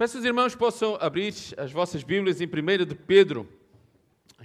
Peço 0.00 0.16
aos 0.16 0.24
irmãos 0.24 0.54
possam 0.54 0.96
abrir 0.98 1.34
as 1.58 1.70
vossas 1.70 2.02
Bíblias 2.02 2.40
em 2.40 2.46
1 2.46 2.86
de 2.86 2.94
Pedro, 2.94 3.46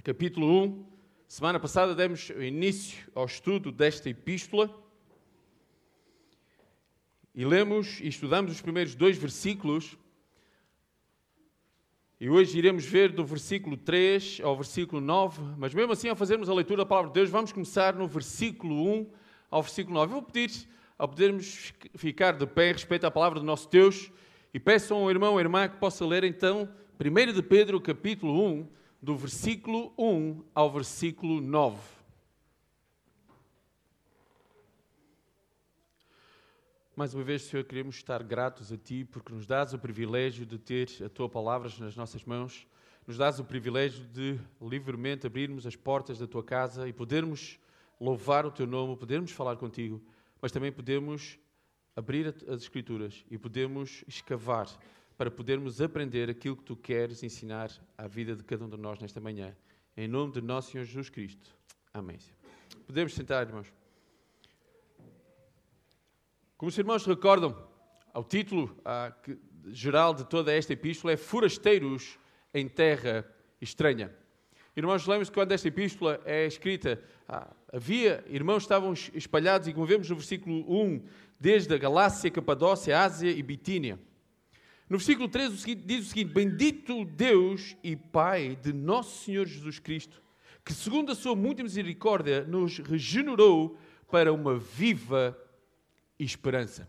capítulo 0.04 0.46
1. 0.64 0.84
Semana 1.26 1.58
passada 1.58 1.94
demos 1.94 2.28
início 2.28 3.10
ao 3.14 3.24
estudo 3.24 3.72
desta 3.72 4.10
epístola 4.10 4.70
e 7.34 7.42
lemos 7.46 8.00
e 8.02 8.08
estudamos 8.08 8.52
os 8.52 8.60
primeiros 8.60 8.94
dois 8.94 9.16
versículos. 9.16 9.96
E 12.20 12.28
hoje 12.28 12.58
iremos 12.58 12.84
ver 12.84 13.10
do 13.10 13.24
versículo 13.24 13.78
3 13.78 14.42
ao 14.42 14.54
versículo 14.56 15.00
9, 15.00 15.40
mas 15.56 15.72
mesmo 15.72 15.94
assim, 15.94 16.10
ao 16.10 16.16
fazermos 16.16 16.50
a 16.50 16.54
leitura 16.54 16.82
da 16.82 16.86
palavra 16.86 17.08
de 17.08 17.14
Deus, 17.14 17.30
vamos 17.30 17.50
começar 17.50 17.94
no 17.94 18.06
versículo 18.06 18.74
1 18.74 19.10
ao 19.50 19.62
versículo 19.62 19.94
9. 19.94 20.12
Eu 20.12 20.20
vou 20.20 20.22
pedir, 20.22 20.68
ao 20.98 21.08
podermos 21.08 21.72
ficar 21.94 22.32
de 22.32 22.46
pé, 22.46 22.72
respeito 22.72 23.06
à 23.06 23.10
palavra 23.10 23.40
do 23.40 23.46
nosso 23.46 23.70
Deus, 23.70 24.12
e 24.56 24.58
peço 24.58 24.94
a 24.94 24.96
um 24.96 25.10
irmão 25.10 25.34
ou 25.34 25.38
irmã 25.38 25.68
que 25.68 25.76
possa 25.76 26.06
ler 26.06 26.24
então 26.24 26.66
1 26.98 27.30
de 27.34 27.42
Pedro, 27.42 27.78
capítulo 27.78 28.42
1, 28.42 28.66
do 29.02 29.14
versículo 29.14 29.92
1 29.98 30.44
ao 30.54 30.72
versículo 30.72 31.42
9. 31.42 31.78
Mais 36.96 37.12
uma 37.12 37.22
vez, 37.22 37.42
Senhor, 37.42 37.64
queremos 37.64 37.96
estar 37.96 38.22
gratos 38.22 38.72
a 38.72 38.78
Ti 38.78 39.04
porque 39.04 39.30
nos 39.30 39.46
dás 39.46 39.74
o 39.74 39.78
privilégio 39.78 40.46
de 40.46 40.56
ter 40.56 40.88
a 41.04 41.08
Tua 41.10 41.28
palavra 41.28 41.70
nas 41.78 41.94
nossas 41.94 42.24
mãos, 42.24 42.66
nos 43.06 43.18
dás 43.18 43.38
o 43.38 43.44
privilégio 43.44 44.06
de 44.06 44.40
livremente 44.58 45.26
abrirmos 45.26 45.66
as 45.66 45.76
portas 45.76 46.18
da 46.18 46.26
Tua 46.26 46.42
casa 46.42 46.88
e 46.88 46.94
podermos 46.94 47.60
louvar 48.00 48.46
o 48.46 48.50
Teu 48.50 48.66
nome, 48.66 48.96
podermos 48.96 49.32
falar 49.32 49.56
contigo, 49.56 50.00
mas 50.40 50.50
também 50.50 50.72
podemos 50.72 51.38
abrir 51.96 52.28
as 52.46 52.60
Escrituras 52.60 53.24
e 53.30 53.38
podemos 53.38 54.04
escavar 54.06 54.68
para 55.16 55.30
podermos 55.30 55.80
aprender 55.80 56.28
aquilo 56.28 56.54
que 56.54 56.62
tu 56.62 56.76
queres 56.76 57.22
ensinar 57.22 57.70
à 57.96 58.06
vida 58.06 58.36
de 58.36 58.44
cada 58.44 58.66
um 58.66 58.68
de 58.68 58.76
nós 58.76 59.00
nesta 59.00 59.18
manhã. 59.18 59.56
Em 59.96 60.06
nome 60.06 60.34
de 60.34 60.42
nosso 60.42 60.72
Senhor 60.72 60.84
Jesus 60.84 61.08
Cristo. 61.08 61.56
Amém. 61.94 62.18
Podemos 62.86 63.14
sentar, 63.14 63.46
irmãos. 63.46 63.72
Como 66.58 66.68
os 66.68 66.76
irmãos 66.76 67.06
recordam, 67.06 67.56
o 68.14 68.22
título 68.22 68.76
ah, 68.84 69.10
que, 69.22 69.38
geral 69.68 70.12
de 70.12 70.24
toda 70.26 70.52
esta 70.52 70.74
epístola 70.74 71.14
é 71.14 71.16
Forasteiros 71.16 72.18
em 72.52 72.68
Terra 72.68 73.26
Estranha. 73.58 74.14
Irmãos, 74.76 75.06
lembrem-se 75.06 75.30
que 75.30 75.34
quando 75.34 75.52
esta 75.52 75.68
epístola 75.68 76.20
é 76.26 76.46
escrita, 76.46 77.02
ah, 77.26 77.50
havia 77.72 78.22
irmãos 78.28 78.58
que 78.58 78.64
estavam 78.64 78.92
espalhados, 78.92 79.66
e 79.68 79.72
como 79.72 79.86
vemos 79.86 80.10
no 80.10 80.16
versículo 80.16 80.70
1, 80.70 81.02
desde 81.38 81.74
a 81.74 81.78
Galácia, 81.78 82.30
Capadócia, 82.30 83.00
Ásia 83.00 83.30
e 83.30 83.42
Bitínia. 83.42 83.98
No 84.88 84.98
versículo 84.98 85.28
13 85.28 85.74
diz 85.74 86.06
o 86.06 86.08
seguinte: 86.10 86.32
Bendito 86.32 87.04
Deus 87.04 87.76
e 87.82 87.96
Pai 87.96 88.56
de 88.62 88.72
nosso 88.72 89.24
Senhor 89.24 89.46
Jesus 89.46 89.78
Cristo, 89.78 90.22
que 90.64 90.72
segundo 90.72 91.12
a 91.12 91.14
sua 91.14 91.34
muita 91.34 91.62
misericórdia 91.62 92.44
nos 92.44 92.78
regenerou 92.78 93.76
para 94.10 94.32
uma 94.32 94.58
viva 94.58 95.36
esperança. 96.18 96.88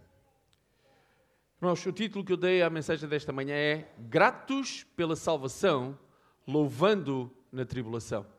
Irmãos, 1.59 1.83
o 1.85 1.91
título 1.91 2.23
que 2.23 2.33
eu 2.33 2.37
dei 2.37 2.61
à 2.61 2.69
mensagem 2.69 3.09
desta 3.09 3.33
manhã 3.33 3.55
é 3.55 3.91
Gratos 3.97 4.85
pela 4.95 5.15
salvação, 5.15 5.97
louvando 6.47 7.35
na 7.51 7.65
tribulação. 7.65 8.36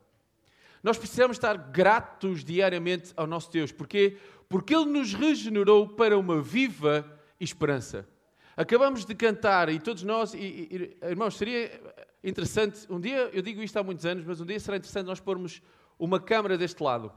Nós 0.83 0.97
precisamos 0.97 1.37
estar 1.37 1.57
gratos 1.57 2.43
diariamente 2.43 3.13
ao 3.15 3.27
nosso 3.27 3.51
Deus. 3.51 3.71
Porquê? 3.71 4.17
Porque 4.47 4.75
Ele 4.75 4.85
nos 4.85 5.13
regenerou 5.13 5.87
para 5.87 6.17
uma 6.17 6.41
viva 6.41 7.05
esperança. 7.39 8.07
Acabamos 8.55 9.05
de 9.05 9.15
cantar 9.15 9.69
e 9.69 9.79
todos 9.79 10.03
nós, 10.03 10.33
e, 10.33 10.37
e, 10.37 10.97
irmãos, 11.07 11.37
seria 11.37 11.81
interessante, 12.23 12.79
um 12.89 12.99
dia, 12.99 13.29
eu 13.31 13.41
digo 13.41 13.61
isto 13.61 13.77
há 13.77 13.83
muitos 13.83 14.05
anos, 14.05 14.25
mas 14.25 14.41
um 14.41 14.45
dia 14.45 14.59
será 14.59 14.77
interessante 14.77 15.05
nós 15.05 15.19
pormos 15.19 15.61
uma 15.97 16.19
câmara 16.19 16.57
deste 16.57 16.83
lado 16.83 17.11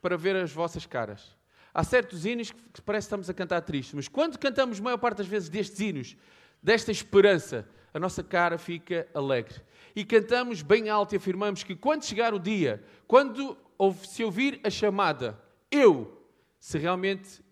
para 0.00 0.16
ver 0.16 0.36
as 0.36 0.52
vossas 0.52 0.84
caras. 0.84 1.36
Há 1.72 1.82
certos 1.84 2.26
hinos 2.26 2.50
que 2.50 2.82
parece 2.82 3.06
que 3.06 3.08
estamos 3.08 3.30
a 3.30 3.34
cantar 3.34 3.62
tristes, 3.62 3.94
mas 3.94 4.08
quando 4.08 4.38
cantamos 4.38 4.78
a 4.78 4.82
maior 4.82 4.98
parte 4.98 5.18
das 5.18 5.26
vezes 5.26 5.48
destes 5.48 5.80
hinos, 5.80 6.16
desta 6.62 6.90
esperança, 6.92 7.66
a 7.92 7.98
nossa 7.98 8.22
cara 8.22 8.58
fica 8.58 9.06
alegre. 9.14 9.60
E 9.94 10.04
cantamos 10.04 10.62
bem 10.62 10.88
alto 10.88 11.14
e 11.14 11.16
afirmamos 11.16 11.62
que 11.62 11.76
quando 11.76 12.04
chegar 12.04 12.32
o 12.32 12.38
dia, 12.38 12.82
quando 13.06 13.56
se 14.04 14.24
ouvir 14.24 14.60
a 14.64 14.70
chamada, 14.70 15.38
eu 15.70 16.18
se 16.58 16.78
realmente 16.78 17.42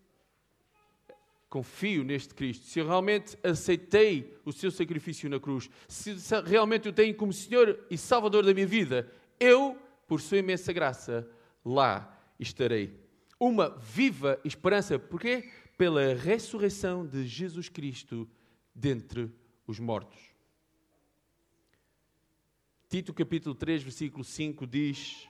confio 1.49 2.01
neste 2.03 2.33
Cristo, 2.33 2.65
se 2.65 2.79
eu 2.79 2.87
realmente 2.87 3.37
aceitei 3.43 4.39
o 4.45 4.53
seu 4.53 4.71
sacrifício 4.71 5.29
na 5.29 5.37
cruz, 5.37 5.69
se 5.85 6.15
realmente 6.45 6.87
o 6.87 6.93
tenho 6.93 7.13
como 7.13 7.33
Senhor 7.33 7.77
e 7.89 7.97
Salvador 7.97 8.45
da 8.45 8.53
minha 8.53 8.65
vida, 8.65 9.11
eu, 9.37 9.77
por 10.07 10.21
sua 10.21 10.37
imensa 10.37 10.71
graça, 10.71 11.29
lá 11.65 12.17
estarei. 12.39 12.97
Uma 13.37 13.69
viva 13.69 14.39
esperança, 14.45 14.97
porquê? 14.97 15.51
Pela 15.77 16.13
ressurreição 16.13 17.05
de 17.05 17.27
Jesus 17.27 17.67
Cristo 17.67 18.29
dentre 18.73 19.29
os 19.67 19.77
mortos. 19.77 20.30
Tito 22.91 23.13
capítulo 23.13 23.55
3, 23.55 23.83
versículo 23.83 24.21
5 24.21 24.67
diz: 24.67 25.25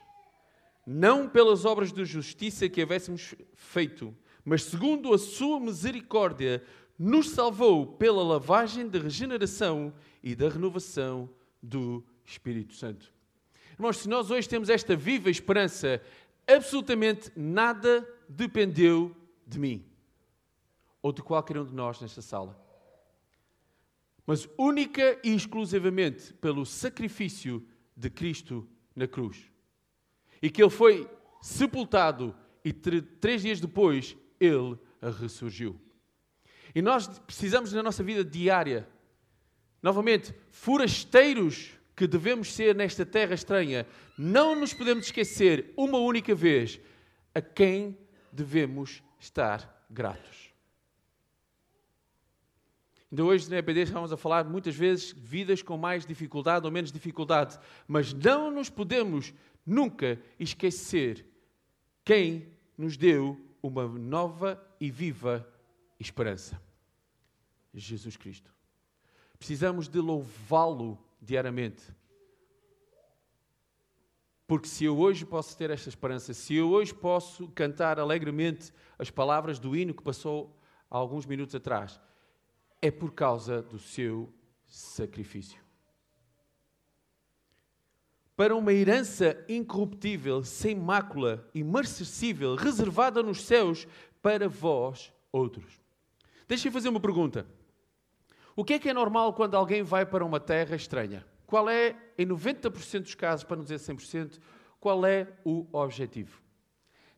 não 0.84 1.28
pelas 1.28 1.64
obras 1.64 1.92
de 1.92 2.04
justiça 2.04 2.68
que 2.68 2.82
havéssemos 2.82 3.36
feito, 3.54 4.12
mas 4.44 4.64
segundo 4.64 5.14
a 5.14 5.18
sua 5.18 5.60
misericórdia, 5.60 6.60
nos 6.98 7.30
salvou 7.30 7.86
pela 7.86 8.20
lavagem 8.24 8.88
da 8.88 8.98
regeneração 8.98 9.94
e 10.24 10.34
da 10.34 10.48
renovação 10.48 11.30
do 11.62 12.04
Espírito 12.24 12.74
Santo. 12.74 13.14
Irmãos, 13.74 13.98
se 13.98 14.08
nós 14.08 14.28
hoje 14.28 14.48
temos 14.48 14.68
esta 14.68 14.96
viva 14.96 15.30
esperança, 15.30 16.02
absolutamente 16.48 17.30
nada 17.36 18.04
dependeu 18.28 19.14
de 19.46 19.60
mim 19.60 19.86
ou 21.00 21.12
de 21.12 21.22
qualquer 21.22 21.58
um 21.58 21.64
de 21.64 21.72
nós 21.72 22.00
nesta 22.00 22.22
sala. 22.22 22.60
Mas 24.26 24.48
única 24.56 25.18
e 25.24 25.34
exclusivamente 25.34 26.32
pelo 26.34 26.64
sacrifício 26.64 27.66
de 27.96 28.08
Cristo 28.08 28.68
na 28.94 29.06
cruz 29.06 29.50
e 30.40 30.50
que 30.50 30.62
ele 30.62 30.70
foi 30.70 31.08
sepultado 31.40 32.34
e 32.64 32.72
três 32.72 33.42
dias 33.42 33.60
depois 33.60 34.16
ele 34.40 34.78
ressurgiu. 35.20 35.80
E 36.74 36.82
nós 36.82 37.06
precisamos 37.20 37.72
na 37.72 37.82
nossa 37.82 38.02
vida 38.02 38.24
diária, 38.24 38.88
novamente, 39.82 40.34
forasteiros 40.50 41.72
que 41.94 42.06
devemos 42.06 42.52
ser 42.52 42.74
nesta 42.74 43.04
terra 43.04 43.34
estranha, 43.34 43.86
não 44.16 44.56
nos 44.56 44.72
podemos 44.72 45.06
esquecer 45.06 45.72
uma 45.76 45.98
única 45.98 46.34
vez 46.34 46.80
a 47.34 47.40
quem 47.40 47.98
devemos 48.32 49.02
estar 49.20 49.86
gratos. 49.90 50.51
Ainda 53.12 53.24
hoje 53.26 53.50
na 53.50 53.58
EPD 53.58 53.82
estamos 53.82 54.10
a 54.10 54.16
falar 54.16 54.42
muitas 54.46 54.74
vezes 54.74 55.12
vidas 55.12 55.60
com 55.60 55.76
mais 55.76 56.06
dificuldade 56.06 56.64
ou 56.64 56.72
menos 56.72 56.90
dificuldade, 56.90 57.58
mas 57.86 58.14
não 58.14 58.50
nos 58.50 58.70
podemos 58.70 59.34
nunca 59.66 60.18
esquecer 60.40 61.26
quem 62.02 62.48
nos 62.76 62.96
deu 62.96 63.38
uma 63.62 63.86
nova 63.86 64.58
e 64.80 64.90
viva 64.90 65.46
esperança: 66.00 66.58
Jesus 67.74 68.16
Cristo. 68.16 68.50
Precisamos 69.38 69.88
de 69.88 69.98
louvá-lo 69.98 70.98
diariamente. 71.20 71.82
Porque 74.46 74.68
se 74.68 74.86
eu 74.86 74.98
hoje 74.98 75.26
posso 75.26 75.54
ter 75.54 75.68
esta 75.68 75.90
esperança, 75.90 76.32
se 76.32 76.54
eu 76.54 76.70
hoje 76.70 76.94
posso 76.94 77.48
cantar 77.48 78.00
alegremente 78.00 78.72
as 78.98 79.10
palavras 79.10 79.58
do 79.58 79.76
hino 79.76 79.92
que 79.92 80.02
passou 80.02 80.58
há 80.90 80.96
alguns 80.96 81.26
minutos 81.26 81.54
atrás, 81.54 82.00
é 82.82 82.90
por 82.90 83.14
causa 83.14 83.62
do 83.62 83.78
seu 83.78 84.30
sacrifício 84.66 85.62
para 88.42 88.56
uma 88.56 88.72
herança 88.72 89.44
incorruptível, 89.48 90.42
sem 90.42 90.74
mácula, 90.74 91.48
imarcessível, 91.54 92.54
reservada 92.54 93.22
nos 93.22 93.42
céus 93.42 93.86
para 94.20 94.48
vós 94.48 95.12
outros. 95.30 95.80
Deixem-me 96.48 96.72
fazer 96.72 96.88
uma 96.88 96.98
pergunta. 96.98 97.46
O 98.56 98.64
que 98.64 98.74
é 98.74 98.78
que 98.78 98.88
é 98.88 98.92
normal 98.92 99.32
quando 99.34 99.56
alguém 99.56 99.82
vai 99.82 100.04
para 100.04 100.24
uma 100.24 100.40
terra 100.40 100.74
estranha? 100.74 101.24
Qual 101.46 101.68
é, 101.68 101.96
em 102.18 102.26
90% 102.26 103.02
dos 103.02 103.14
casos, 103.14 103.44
para 103.44 103.56
não 103.56 103.62
dizer 103.62 103.78
100%, 103.78 104.40
qual 104.80 105.06
é 105.06 105.28
o 105.44 105.66
objetivo? 105.72 106.42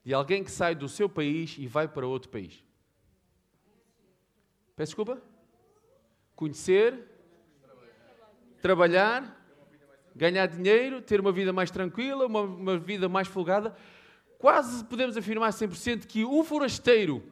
De 0.04 0.12
alguém 0.12 0.44
que 0.44 0.50
sai 0.50 0.74
do 0.74 0.88
seu 0.88 1.08
país 1.08 1.56
e 1.58 1.66
vai 1.66 1.88
para 1.88 2.06
outro 2.06 2.28
país. 2.28 2.62
Peço 4.76 4.90
desculpa? 4.90 5.22
Conhecer, 6.34 6.98
trabalhar, 8.60 9.44
ganhar 10.14 10.46
dinheiro, 10.46 11.02
ter 11.02 11.20
uma 11.20 11.32
vida 11.32 11.52
mais 11.52 11.70
tranquila, 11.70 12.26
uma, 12.26 12.40
uma 12.40 12.78
vida 12.78 13.08
mais 13.08 13.28
folgada. 13.28 13.74
Quase 14.38 14.84
podemos 14.84 15.16
afirmar 15.16 15.50
100% 15.50 16.06
que 16.06 16.24
um 16.24 16.44
forasteiro 16.44 17.22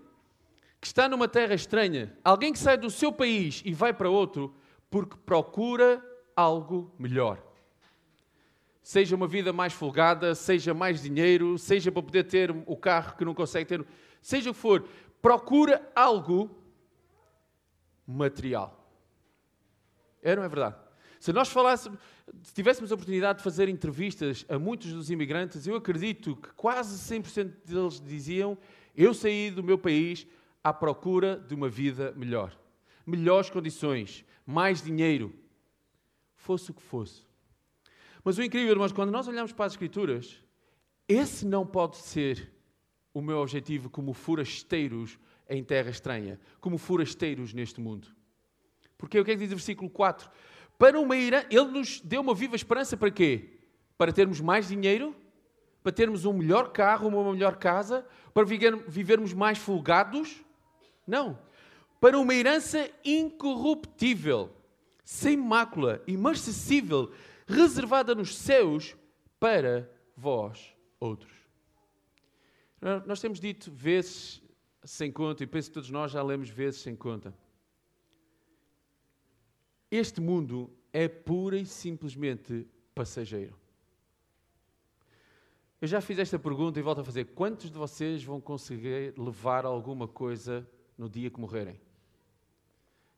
que 0.81 0.87
está 0.87 1.09
numa 1.09 1.29
terra 1.29 1.55
estranha, 1.55 2.13
alguém 2.25 2.53
que 2.53 2.59
sai 2.59 2.77
do 2.77 2.91
seu 2.91 3.13
país 3.13 3.63
e 3.65 3.73
vai 3.73 3.93
para 3.93 4.11
outro, 4.11 4.53
porque 4.91 5.17
procura 5.25 6.05
algo 6.35 6.93
melhor. 6.99 7.41
Seja 8.83 9.15
uma 9.15 9.29
vida 9.29 9.53
mais 9.53 9.73
folgada, 9.73 10.35
seja 10.35 10.75
mais 10.75 11.01
dinheiro, 11.01 11.57
seja 11.57 11.93
para 11.93 12.03
poder 12.03 12.25
ter 12.25 12.51
o 12.67 12.77
carro 12.77 13.17
que 13.17 13.25
não 13.25 13.33
consegue 13.33 13.65
ter, 13.65 13.87
seja 14.21 14.51
o 14.51 14.55
que 14.55 14.59
for, 14.59 14.85
procura 15.21 15.89
algo 15.95 16.51
material. 18.05 18.82
É, 20.23 20.37
não 20.37 20.43
é 20.43 20.49
verdade? 20.49 20.77
Se 21.19 21.33
nós 21.33 21.49
falássemos, 21.49 21.99
se 22.43 22.55
tivéssemos 22.55 22.91
a 22.91 22.95
oportunidade 22.95 23.39
de 23.39 23.45
fazer 23.45 23.69
entrevistas 23.69 24.45
a 24.49 24.59
muitos 24.59 24.93
dos 24.93 25.11
imigrantes, 25.11 25.67
eu 25.67 25.77
acredito 25.77 26.37
que 26.37 26.49
quase 26.55 26.97
100% 27.15 27.65
deles 27.65 28.01
diziam: 28.01 28.57
Eu 28.97 29.13
saí 29.13 29.51
do 29.51 29.63
meu 29.63 29.79
país 29.79 30.27
à 30.65 30.73
procura 30.73 31.37
de 31.37 31.55
uma 31.55 31.69
vida 31.69 32.13
melhor. 32.17 32.57
Melhores 33.07 33.51
condições, 33.51 34.25
mais 34.47 34.83
dinheiro, 34.83 35.35
fosse 36.35 36.71
o 36.71 36.75
que 36.75 36.83
fosse. 36.83 37.23
Mas 38.25 38.39
o 38.39 38.43
incrível, 38.43 38.71
irmãos, 38.71 38.93
quando 38.93 39.11
nós 39.11 39.27
olhamos 39.27 39.53
para 39.53 39.67
as 39.67 39.73
Escrituras, 39.73 40.41
esse 41.09 41.45
não 41.45 41.67
pode 41.67 41.97
ser 41.99 42.53
o 43.13 43.21
meu 43.21 43.39
objetivo 43.39 43.91
como 43.91 44.13
forasteiros 44.13 45.19
em 45.49 45.63
terra 45.63 45.91
estranha, 45.91 46.41
como 46.61 46.79
forasteiros 46.79 47.53
neste 47.53 47.81
mundo. 47.81 48.09
Porque 49.03 49.19
o 49.19 49.25
que 49.25 49.33
é 49.33 49.35
que 49.35 49.41
diz 49.41 49.51
o 49.51 49.57
versículo 49.57 49.91
4? 49.91 50.31
Para 50.79 50.99
uma 51.01 51.17
ira, 51.17 51.45
ele 51.51 51.65
nos 51.65 52.01
deu 52.01 52.21
uma 52.21 52.33
viva 52.33 52.55
esperança 52.55 52.97
para 52.97 53.11
quê? 53.11 53.59
Para 53.99 54.13
termos 54.13 54.41
mais 54.41 54.69
dinheiro, 54.69 55.13
para 55.83 55.91
termos 55.91 56.25
um 56.25 56.33
melhor 56.33 56.71
carro, 56.71 57.09
uma 57.09 57.33
melhor 57.33 57.57
casa, 57.57 58.07
para 58.33 58.45
vivermos 58.45 59.35
mais 59.35 59.59
folgados? 59.59 60.41
Não. 61.05 61.37
Para 62.01 62.17
uma 62.17 62.33
herança 62.33 62.89
incorruptível, 63.05 64.55
sem 65.05 65.37
mácula, 65.37 66.01
imarcessível, 66.07 67.13
reservada 67.45 68.15
nos 68.15 68.39
céus 68.39 68.97
para 69.41 69.91
vós 70.17 70.77
outros. 71.01 71.33
Nós 73.05 73.21
temos 73.21 73.41
dito 73.41 73.69
vezes 73.73 74.41
sem 74.85 75.11
conta, 75.11 75.43
e 75.43 75.47
penso 75.49 75.71
que 75.71 75.75
todos 75.75 75.91
nós 75.91 76.13
já 76.13 76.23
lemos 76.23 76.49
vezes 76.49 76.83
sem 76.83 76.95
conta. 76.95 77.35
Este 79.93 80.23
mundo 80.23 80.71
é 80.91 81.07
pura 81.07 81.55
e 81.55 81.67
simplesmente 81.67 82.67
passageiro. 82.95 83.55
Eu 85.79 85.87
já 85.87 86.01
fiz 86.01 86.19
esta 86.19 86.39
pergunta 86.39 86.79
e 86.81 86.83
volto 86.83 87.03
a 87.03 87.05
fazer: 87.05 87.27
quantos 87.27 87.71
de 87.71 87.77
vocês 87.77 88.25
vão 88.25 88.41
conseguir 88.41 89.13
levar 89.19 89.67
alguma 89.67 90.09
coisa 90.09 90.67
no 90.97 91.11
dia 91.11 91.29
que 91.29 91.39
morrerem? 91.39 91.79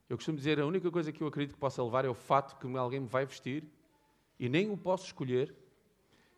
Eu 0.09 0.17
costumo 0.17 0.37
dizer: 0.37 0.59
a 0.59 0.65
única 0.65 0.91
coisa 0.91 1.13
que 1.13 1.23
eu 1.23 1.27
acredito 1.27 1.53
que 1.53 1.59
possa 1.61 1.81
levar 1.81 2.03
é 2.03 2.09
o 2.09 2.13
fato 2.13 2.57
que 2.57 2.67
alguém 2.77 2.99
me 2.99 3.07
vai 3.07 3.25
vestir 3.25 3.63
e 4.37 4.49
nem 4.49 4.69
o 4.69 4.75
posso 4.75 5.05
escolher, 5.05 5.55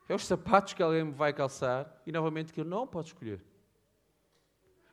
é 0.07 0.13
os 0.13 0.23
sapatos 0.23 0.75
que 0.75 0.83
alguém 0.83 1.03
me 1.03 1.13
vai 1.13 1.33
calçar 1.33 1.99
e 2.05 2.11
novamente 2.11 2.53
que 2.53 2.61
eu 2.61 2.65
não 2.65 2.85
posso 2.85 3.07
escolher. 3.07 3.43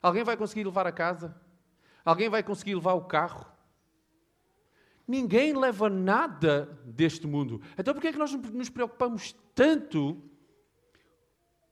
Alguém 0.01 0.25
vai 0.25 0.39
conseguir 0.39 0.65
levar 0.65 0.87
a 0.87 0.93
casa? 0.93 1.39
Alguém 2.03 2.31
vai 2.31 2.43
conseguir 2.43 2.75
levar 2.75 2.95
o 2.95 3.05
carro? 3.05 3.53
Ninguém 5.07 5.53
leva 5.53 5.89
nada 5.89 6.79
deste 6.85 7.27
mundo. 7.27 7.61
Então 7.79 7.93
por 7.93 8.01
que 8.01 8.09
é 8.09 8.13
que 8.13 8.19
nós 8.19 8.33
nos 8.33 8.71
preocupamos 8.71 9.35
tanto 9.55 10.23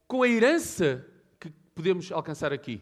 com 0.07 0.23
a 0.23 0.27
herança 0.27 1.05
que 1.39 1.49
podemos 1.73 2.11
alcançar 2.11 2.53
aqui? 2.53 2.81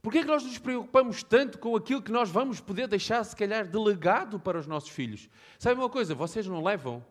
Por 0.00 0.12
que 0.12 0.18
é 0.18 0.22
que 0.22 0.28
nós 0.28 0.44
nos 0.44 0.58
preocupamos 0.58 1.22
tanto 1.22 1.58
com 1.58 1.74
aquilo 1.74 2.00
que 2.00 2.12
nós 2.12 2.30
vamos 2.30 2.60
poder 2.60 2.86
deixar, 2.86 3.24
se 3.24 3.34
calhar, 3.34 3.66
delegado 3.66 4.38
para 4.38 4.58
os 4.58 4.66
nossos 4.66 4.90
filhos? 4.90 5.28
Sabe 5.58 5.80
uma 5.80 5.90
coisa? 5.90 6.14
Vocês 6.14 6.46
não 6.46 6.62
levam 6.62 7.04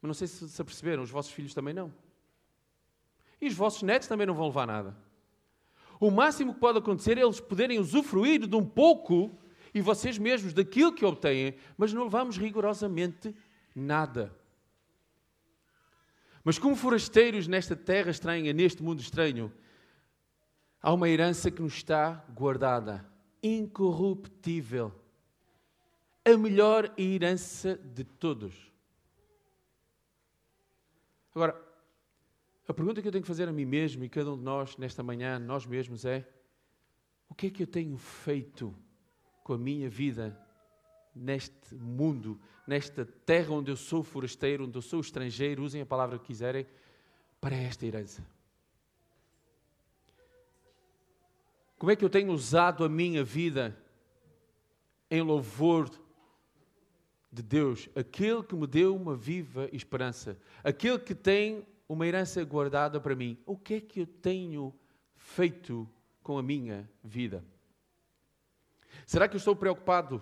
mas 0.00 0.08
não 0.08 0.14
sei 0.14 0.26
se 0.26 0.48
se 0.48 0.62
aperceberam, 0.62 1.02
os 1.02 1.10
vossos 1.10 1.32
filhos 1.32 1.54
também 1.54 1.74
não. 1.74 1.92
E 3.40 3.46
os 3.46 3.54
vossos 3.54 3.82
netos 3.82 4.08
também 4.08 4.26
não 4.26 4.34
vão 4.34 4.46
levar 4.46 4.66
nada. 4.66 4.96
O 6.00 6.10
máximo 6.10 6.54
que 6.54 6.60
pode 6.60 6.78
acontecer 6.78 7.18
é 7.18 7.22
eles 7.22 7.40
poderem 7.40 7.78
usufruir 7.78 8.46
de 8.46 8.56
um 8.56 8.64
pouco 8.64 9.36
e 9.74 9.80
vocês 9.80 10.18
mesmos 10.18 10.52
daquilo 10.52 10.94
que 10.94 11.04
obtêm, 11.04 11.56
mas 11.76 11.92
não 11.92 12.04
levamos 12.04 12.36
rigorosamente 12.36 13.34
nada. 13.74 14.34
Mas 16.44 16.58
como 16.58 16.74
forasteiros 16.74 17.46
nesta 17.46 17.76
terra 17.76 18.10
estranha, 18.10 18.52
neste 18.52 18.82
mundo 18.82 19.00
estranho, 19.00 19.52
há 20.80 20.92
uma 20.92 21.08
herança 21.08 21.50
que 21.50 21.60
nos 21.60 21.74
está 21.74 22.24
guardada, 22.34 23.06
incorruptível. 23.42 24.94
A 26.24 26.36
melhor 26.36 26.92
herança 26.98 27.76
de 27.76 28.04
todos. 28.04 28.54
Agora, 31.34 31.68
a 32.66 32.74
pergunta 32.74 33.00
que 33.00 33.08
eu 33.08 33.12
tenho 33.12 33.22
que 33.22 33.28
fazer 33.28 33.48
a 33.48 33.52
mim 33.52 33.64
mesmo 33.64 34.04
e 34.04 34.08
cada 34.08 34.30
um 34.32 34.36
de 34.36 34.42
nós 34.42 34.76
nesta 34.76 35.02
manhã, 35.02 35.38
nós 35.38 35.64
mesmos, 35.64 36.04
é: 36.04 36.28
o 37.28 37.34
que 37.34 37.46
é 37.46 37.50
que 37.50 37.62
eu 37.62 37.66
tenho 37.66 37.96
feito 37.96 38.74
com 39.48 39.54
a 39.54 39.58
minha 39.58 39.88
vida 39.88 40.38
neste 41.14 41.74
mundo, 41.74 42.38
nesta 42.66 43.06
terra 43.06 43.54
onde 43.54 43.70
eu 43.70 43.76
sou 43.76 44.02
forasteiro, 44.02 44.66
onde 44.66 44.76
eu 44.76 44.82
sou 44.82 45.00
estrangeiro, 45.00 45.64
usem 45.64 45.80
a 45.80 45.86
palavra 45.86 46.18
que 46.18 46.26
quiserem, 46.26 46.66
para 47.40 47.56
esta 47.56 47.86
herança? 47.86 48.22
Como 51.78 51.90
é 51.90 51.96
que 51.96 52.04
eu 52.04 52.10
tenho 52.10 52.30
usado 52.30 52.84
a 52.84 52.90
minha 52.90 53.24
vida 53.24 53.74
em 55.10 55.22
louvor 55.22 55.90
de 57.32 57.42
Deus, 57.42 57.88
aquele 57.96 58.42
que 58.42 58.54
me 58.54 58.66
deu 58.66 58.94
uma 58.94 59.16
viva 59.16 59.66
esperança, 59.72 60.38
aquele 60.62 60.98
que 60.98 61.14
tem 61.14 61.66
uma 61.88 62.06
herança 62.06 62.44
guardada 62.44 63.00
para 63.00 63.16
mim. 63.16 63.38
O 63.46 63.56
que 63.56 63.74
é 63.74 63.80
que 63.80 64.00
eu 64.00 64.06
tenho 64.06 64.74
feito 65.16 65.88
com 66.22 66.36
a 66.36 66.42
minha 66.42 66.86
vida? 67.02 67.42
Será 69.08 69.26
que 69.26 69.36
eu 69.36 69.38
estou 69.38 69.56
preocupado 69.56 70.20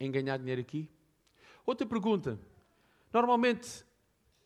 em 0.00 0.10
ganhar 0.10 0.36
dinheiro 0.36 0.60
aqui? 0.60 0.90
Outra 1.64 1.86
pergunta. 1.86 2.40
Normalmente, 3.12 3.84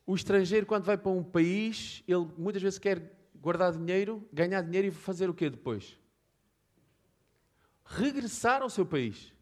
o 0.07 0.15
estrangeiro, 0.15 0.67
quando 0.67 0.85
vai 0.85 0.99
para 0.99 1.11
um 1.11 1.25
país, 1.25 2.05
ele 2.07 2.29
muitas 2.37 2.61
vezes 2.61 2.79
quer 2.79 3.17
guardar 3.35 3.73
dinheiro, 3.73 4.23
ganhar 4.31 4.61
dinheiro 4.61 4.89
e 4.89 4.91
fazer 4.91 5.31
o 5.31 5.35
quê 5.35 5.49
depois? 5.49 5.99
Regressar 7.87 8.61
ao 8.61 8.69
seu 8.69 8.85
país. 8.85 9.33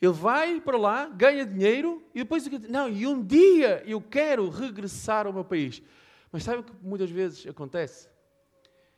Ele 0.00 0.12
vai 0.12 0.60
para 0.60 0.76
lá, 0.76 1.08
ganha 1.10 1.46
dinheiro 1.46 2.04
e 2.12 2.24
depois 2.24 2.44
não, 2.68 2.88
e 2.88 3.06
um 3.06 3.24
dia 3.24 3.84
eu 3.86 4.00
quero 4.00 4.50
regressar 4.50 5.28
ao 5.28 5.32
meu 5.32 5.44
país. 5.44 5.80
Mas 6.32 6.42
sabe 6.42 6.58
o 6.58 6.64
que 6.64 6.72
muitas 6.82 7.08
vezes 7.08 7.46
acontece? 7.46 8.08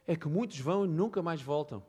É 0.06 0.16
que 0.16 0.28
muitos 0.28 0.58
vão 0.60 0.86
e 0.86 0.88
nunca 0.88 1.20
mais 1.22 1.42
voltam. 1.42 1.84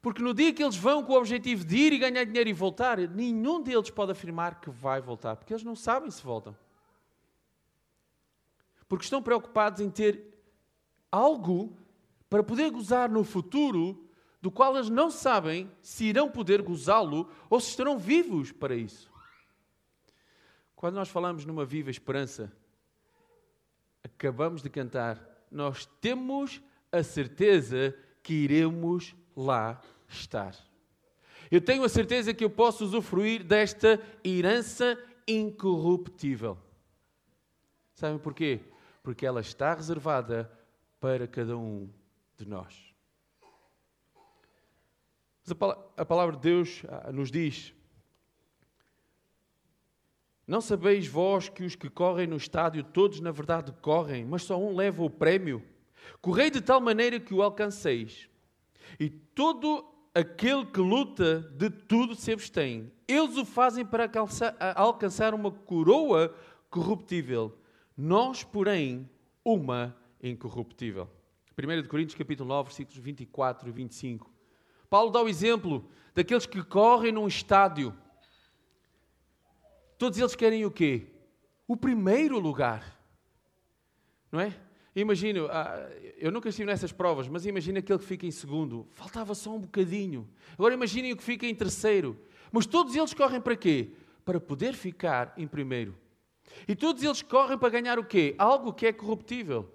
Porque 0.00 0.22
no 0.22 0.32
dia 0.32 0.52
que 0.52 0.62
eles 0.62 0.76
vão 0.76 1.02
com 1.02 1.12
o 1.12 1.16
objetivo 1.16 1.64
de 1.64 1.76
ir 1.76 1.92
e 1.92 1.98
ganhar 1.98 2.24
dinheiro 2.24 2.48
e 2.48 2.52
voltar, 2.52 2.98
nenhum 2.98 3.60
deles 3.60 3.90
pode 3.90 4.12
afirmar 4.12 4.60
que 4.60 4.70
vai 4.70 5.00
voltar, 5.00 5.36
porque 5.36 5.52
eles 5.52 5.64
não 5.64 5.74
sabem 5.74 6.10
se 6.10 6.22
voltam. 6.22 6.56
Porque 8.88 9.04
estão 9.04 9.22
preocupados 9.22 9.80
em 9.80 9.90
ter 9.90 10.24
algo 11.10 11.76
para 12.30 12.42
poder 12.42 12.70
gozar 12.70 13.10
no 13.10 13.24
futuro 13.24 14.08
do 14.40 14.50
qual 14.50 14.76
eles 14.76 14.88
não 14.88 15.10
sabem 15.10 15.70
se 15.82 16.04
irão 16.04 16.30
poder 16.30 16.62
gozá-lo 16.62 17.28
ou 17.50 17.60
se 17.60 17.70
estarão 17.70 17.98
vivos 17.98 18.52
para 18.52 18.74
isso. 18.74 19.10
Quando 20.76 20.94
nós 20.94 21.08
falamos 21.08 21.44
numa 21.44 21.64
viva 21.64 21.90
esperança, 21.90 22.52
acabamos 24.04 24.62
de 24.62 24.70
cantar, 24.70 25.20
nós 25.50 25.86
temos 26.00 26.62
a 26.92 27.02
certeza 27.02 27.94
que 28.22 28.32
iremos 28.32 29.14
lá 29.38 29.80
estar. 30.08 30.56
Eu 31.50 31.60
tenho 31.60 31.84
a 31.84 31.88
certeza 31.88 32.34
que 32.34 32.44
eu 32.44 32.50
posso 32.50 32.84
usufruir 32.84 33.44
desta 33.44 34.02
herança 34.24 34.98
incorruptível. 35.26 36.58
Sabem 37.94 38.18
porquê? 38.18 38.60
Porque 39.02 39.24
ela 39.24 39.40
está 39.40 39.74
reservada 39.74 40.50
para 41.00 41.26
cada 41.26 41.56
um 41.56 41.88
de 42.36 42.46
nós. 42.46 42.92
Mas 45.46 45.56
a 45.96 46.04
palavra 46.04 46.36
de 46.36 46.42
Deus 46.42 46.82
ah, 46.88 47.10
nos 47.10 47.30
diz: 47.30 47.72
Não 50.46 50.60
sabeis 50.60 51.06
vós 51.06 51.48
que 51.48 51.62
os 51.62 51.74
que 51.74 51.88
correm 51.88 52.26
no 52.26 52.36
estádio, 52.36 52.84
todos 52.84 53.20
na 53.20 53.30
verdade 53.30 53.72
correm, 53.80 54.24
mas 54.24 54.42
só 54.42 54.60
um 54.60 54.74
leva 54.76 55.02
o 55.02 55.08
prémio? 55.08 55.62
Correi 56.20 56.50
de 56.50 56.60
tal 56.60 56.80
maneira 56.80 57.18
que 57.18 57.32
o 57.32 57.42
alcanceis. 57.42 58.28
E 58.98 59.08
todo 59.08 59.84
aquele 60.14 60.66
que 60.66 60.80
luta 60.80 61.40
de 61.56 61.70
tudo 61.70 62.14
se 62.14 62.32
abstém. 62.32 62.92
Eles 63.06 63.36
o 63.36 63.44
fazem 63.44 63.84
para 63.84 64.10
alcançar 64.74 65.34
uma 65.34 65.50
coroa 65.50 66.34
corruptível. 66.70 67.56
Nós, 67.96 68.44
porém, 68.44 69.08
uma 69.44 69.96
incorruptível. 70.22 71.08
1 71.56 71.88
Coríntios 71.88 72.16
capítulo 72.16 72.48
9, 72.48 72.68
versículos 72.68 72.98
24 72.98 73.68
e 73.68 73.72
25. 73.72 74.30
Paulo 74.88 75.10
dá 75.10 75.22
o 75.22 75.28
exemplo 75.28 75.88
daqueles 76.14 76.46
que 76.46 76.62
correm 76.62 77.12
num 77.12 77.26
estádio. 77.26 77.94
Todos 79.96 80.18
eles 80.18 80.36
querem 80.36 80.64
o 80.64 80.70
quê? 80.70 81.06
O 81.66 81.76
primeiro 81.76 82.38
lugar. 82.38 82.96
Não 84.30 84.40
é? 84.40 84.54
Imagino, 85.00 85.46
ah, 85.46 85.88
eu 86.16 86.32
nunca 86.32 86.48
estive 86.48 86.66
nessas 86.66 86.90
provas, 86.90 87.28
mas 87.28 87.46
imagina 87.46 87.78
aquele 87.78 88.00
que 88.00 88.04
fica 88.04 88.26
em 88.26 88.32
segundo. 88.32 88.84
Faltava 88.94 89.32
só 89.32 89.54
um 89.54 89.60
bocadinho. 89.60 90.28
Agora 90.54 90.74
imaginem 90.74 91.12
o 91.12 91.16
que 91.16 91.22
fica 91.22 91.46
em 91.46 91.54
terceiro. 91.54 92.18
Mas 92.50 92.66
todos 92.66 92.96
eles 92.96 93.14
correm 93.14 93.40
para 93.40 93.54
quê? 93.54 93.92
Para 94.24 94.40
poder 94.40 94.74
ficar 94.74 95.32
em 95.36 95.46
primeiro. 95.46 95.96
E 96.66 96.74
todos 96.74 97.00
eles 97.04 97.22
correm 97.22 97.56
para 97.56 97.68
ganhar 97.68 97.96
o 97.96 98.04
quê? 98.04 98.34
Algo 98.38 98.72
que 98.72 98.86
é 98.86 98.92
corruptível. 98.92 99.72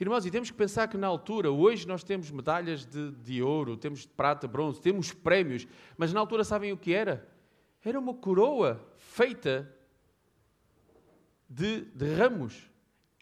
Irmãos, 0.00 0.26
e 0.26 0.30
temos 0.30 0.50
que 0.50 0.56
pensar 0.56 0.88
que 0.88 0.96
na 0.96 1.06
altura, 1.06 1.52
hoje 1.52 1.86
nós 1.86 2.02
temos 2.02 2.28
medalhas 2.32 2.84
de, 2.84 3.12
de 3.12 3.40
ouro, 3.40 3.76
temos 3.76 4.00
de 4.00 4.08
prata, 4.08 4.48
bronze, 4.48 4.80
temos 4.80 5.12
prémios, 5.12 5.68
mas 5.96 6.12
na 6.12 6.18
altura 6.18 6.42
sabem 6.42 6.72
o 6.72 6.76
que 6.76 6.92
era? 6.92 7.28
Era 7.84 7.96
uma 7.96 8.12
coroa 8.12 8.84
feita 8.96 9.72
de, 11.48 11.82
de 11.82 12.12
ramos. 12.16 12.73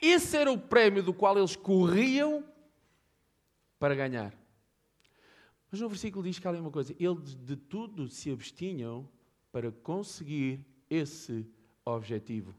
Esse 0.03 0.37
era 0.37 0.51
o 0.51 0.59
prémio 0.59 1.01
do 1.01 1.15
qual 1.15 1.39
eles 1.39 1.55
corriam 1.55 2.45
para 3.79 3.95
ganhar. 3.95 4.35
Mas 5.71 5.81
no 5.81 5.89
versículo 5.89 6.25
diz 6.25 6.41
que 6.41 6.47
há 6.47 6.51
ali 6.51 6.59
uma 6.59 6.73
coisa: 6.73 6.93
eles 6.99 7.37
de 7.37 7.55
tudo 7.55 8.09
se 8.09 8.29
abstinham 8.29 9.09
para 9.53 9.71
conseguir 9.71 10.67
esse 10.91 11.47
objetivo. 11.85 12.53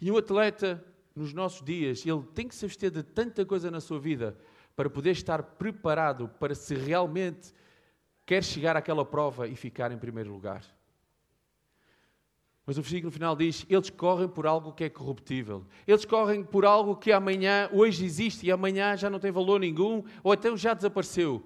E 0.00 0.12
um 0.12 0.16
atleta 0.16 0.84
nos 1.14 1.32
nossos 1.32 1.64
dias, 1.64 2.06
ele 2.06 2.22
tem 2.34 2.46
que 2.46 2.54
se 2.54 2.64
abster 2.64 2.90
de 2.90 3.02
tanta 3.02 3.44
coisa 3.44 3.70
na 3.70 3.80
sua 3.80 3.98
vida 3.98 4.38
para 4.76 4.88
poder 4.88 5.10
estar 5.10 5.42
preparado 5.42 6.28
para 6.28 6.54
se 6.54 6.74
realmente 6.74 7.52
quer 8.24 8.42
chegar 8.42 8.76
àquela 8.76 9.04
prova 9.04 9.48
e 9.48 9.56
ficar 9.56 9.90
em 9.90 9.98
primeiro 9.98 10.32
lugar. 10.32 10.64
Mas 12.66 12.78
o 12.78 12.82
versículo 12.82 13.12
final 13.12 13.36
diz: 13.36 13.66
eles 13.68 13.90
correm 13.90 14.28
por 14.28 14.46
algo 14.46 14.72
que 14.72 14.84
é 14.84 14.88
corruptível. 14.88 15.66
Eles 15.86 16.04
correm 16.04 16.42
por 16.42 16.64
algo 16.64 16.96
que 16.96 17.12
amanhã, 17.12 17.68
hoje 17.72 18.04
existe 18.04 18.46
e 18.46 18.50
amanhã 18.50 18.96
já 18.96 19.10
não 19.10 19.18
tem 19.18 19.30
valor 19.30 19.60
nenhum, 19.60 20.02
ou 20.22 20.32
até 20.32 20.54
já 20.56 20.72
desapareceu. 20.72 21.44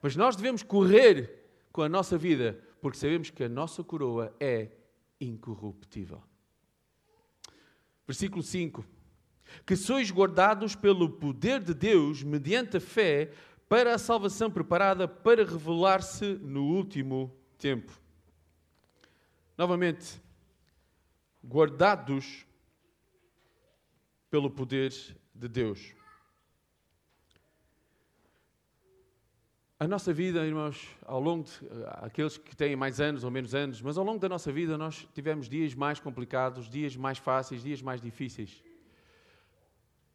Mas 0.00 0.16
nós 0.16 0.34
devemos 0.34 0.62
correr 0.62 1.42
com 1.70 1.82
a 1.82 1.88
nossa 1.88 2.18
vida, 2.18 2.60
porque 2.80 2.98
sabemos 2.98 3.30
que 3.30 3.44
a 3.44 3.48
nossa 3.48 3.84
coroa 3.84 4.34
é 4.40 4.70
incorruptível. 5.20 6.20
Versículo 8.04 8.42
5: 8.42 8.84
Que 9.64 9.76
sois 9.76 10.10
guardados 10.10 10.74
pelo 10.74 11.08
poder 11.08 11.60
de 11.62 11.72
Deus, 11.72 12.24
mediante 12.24 12.78
a 12.78 12.80
fé, 12.80 13.30
para 13.68 13.94
a 13.94 13.98
salvação 13.98 14.50
preparada 14.50 15.06
para 15.06 15.44
revelar-se 15.44 16.34
no 16.34 16.64
último 16.64 17.34
tempo. 17.56 17.92
Novamente, 19.56 20.20
guardados 21.44 22.46
pelo 24.30 24.50
poder 24.50 24.92
de 25.34 25.48
Deus. 25.48 25.94
A 29.78 29.88
nossa 29.88 30.12
vida, 30.12 30.46
irmãos, 30.46 30.88
ao 31.04 31.18
longo 31.18 31.42
de 31.42 31.50
aqueles 31.94 32.38
que 32.38 32.54
têm 32.54 32.76
mais 32.76 33.00
anos 33.00 33.24
ou 33.24 33.32
menos 33.32 33.52
anos, 33.52 33.82
mas 33.82 33.98
ao 33.98 34.04
longo 34.04 34.20
da 34.20 34.28
nossa 34.28 34.52
vida 34.52 34.78
nós 34.78 35.08
tivemos 35.12 35.48
dias 35.48 35.74
mais 35.74 35.98
complicados, 35.98 36.68
dias 36.68 36.94
mais 36.94 37.18
fáceis, 37.18 37.64
dias 37.64 37.82
mais 37.82 38.00
difíceis. 38.00 38.62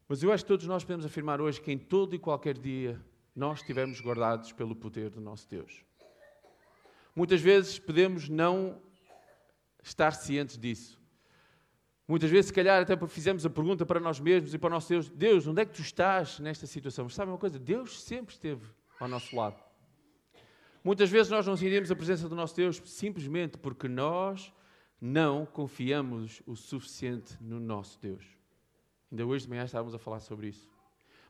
Mas 0.07 0.23
eu 0.23 0.31
acho 0.31 0.45
que 0.45 0.47
todos 0.47 0.65
nós 0.67 0.85
podemos 0.85 1.05
afirmar 1.05 1.41
hoje 1.41 1.59
que 1.59 1.69
em 1.69 1.77
todo 1.77 2.15
e 2.15 2.19
qualquer 2.19 2.57
dia 2.57 2.97
nós 3.35 3.59
estivemos 3.59 3.99
guardados 3.99 4.53
pelo 4.53 4.73
poder 4.73 5.09
do 5.09 5.19
nosso 5.19 5.49
Deus. 5.49 5.83
Muitas 7.13 7.41
vezes 7.41 7.77
podemos 7.77 8.29
não 8.29 8.81
estar 9.83 10.11
cientes 10.13 10.57
disso. 10.57 10.96
Muitas 12.07 12.29
vezes, 12.29 12.47
se 12.47 12.53
calhar, 12.53 12.81
até 12.81 12.95
fizemos 13.07 13.45
a 13.45 13.49
pergunta 13.49 13.85
para 13.85 13.99
nós 13.99 14.19
mesmos 14.19 14.53
e 14.53 14.57
para 14.57 14.67
o 14.67 14.71
nosso 14.71 14.87
Deus: 14.87 15.09
Deus, 15.09 15.45
onde 15.45 15.61
é 15.61 15.65
que 15.65 15.73
tu 15.73 15.81
estás 15.81 16.39
nesta 16.39 16.65
situação? 16.65 17.05
Mas 17.05 17.13
sabe 17.13 17.31
uma 17.31 17.37
coisa? 17.37 17.59
Deus 17.59 18.01
sempre 18.01 18.33
esteve 18.33 18.65
ao 18.99 19.07
nosso 19.07 19.35
lado. 19.35 19.61
Muitas 20.83 21.09
vezes 21.09 21.29
nós 21.29 21.45
não 21.45 21.57
sentimos 21.57 21.91
a 21.91 21.95
presença 21.95 22.29
do 22.29 22.35
nosso 22.35 22.55
Deus 22.55 22.81
simplesmente 22.85 23.57
porque 23.57 23.89
nós 23.89 24.53
não 25.01 25.45
confiamos 25.45 26.41
o 26.45 26.55
suficiente 26.55 27.37
no 27.41 27.59
nosso 27.59 27.99
Deus. 27.99 28.23
Ainda 29.11 29.25
hoje 29.25 29.43
de 29.43 29.49
manhã 29.49 29.65
estávamos 29.65 29.93
a 29.93 29.99
falar 29.99 30.21
sobre 30.21 30.47
isso. 30.47 30.69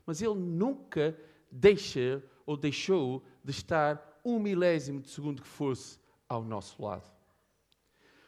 Mas 0.06 0.22
Ele 0.22 0.34
nunca 0.34 1.18
deixa 1.50 2.22
ou 2.46 2.56
deixou 2.56 3.24
de 3.42 3.50
estar 3.50 4.20
um 4.24 4.38
milésimo 4.38 5.00
de 5.00 5.10
segundo 5.10 5.42
que 5.42 5.48
fosse 5.48 5.98
ao 6.28 6.44
nosso 6.44 6.82
lado. 6.82 7.10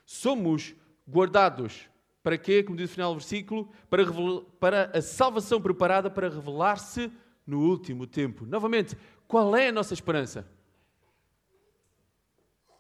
Somos 0.05 0.75
guardados 1.09 1.90
para 2.23 2.37
quê? 2.37 2.63
Como 2.63 2.77
diz 2.77 2.91
o 2.91 2.93
final 2.93 3.13
do 3.13 3.19
versículo, 3.19 3.71
para, 3.89 4.05
para 4.59 4.99
a 4.99 5.03
salvação 5.03 5.61
preparada 5.61 6.11
para 6.11 6.29
revelar-se 6.29 7.11
no 7.47 7.61
último 7.61 8.07
tempo. 8.07 8.45
Novamente, 8.45 8.97
qual 9.27 9.57
é 9.57 9.69
a 9.69 9.73
nossa 9.73 9.95
esperança? 9.95 10.47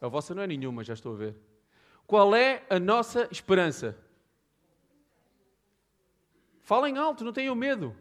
A 0.00 0.08
vossa 0.08 0.34
não 0.34 0.42
é 0.42 0.46
nenhuma, 0.46 0.84
já 0.84 0.94
estou 0.94 1.14
a 1.14 1.16
ver. 1.16 1.36
Qual 2.06 2.34
é 2.34 2.64
a 2.68 2.78
nossa 2.78 3.28
esperança? 3.30 3.96
Falem 6.60 6.96
alto, 6.96 7.24
não 7.24 7.32
tenham 7.32 7.54
medo. 7.54 7.94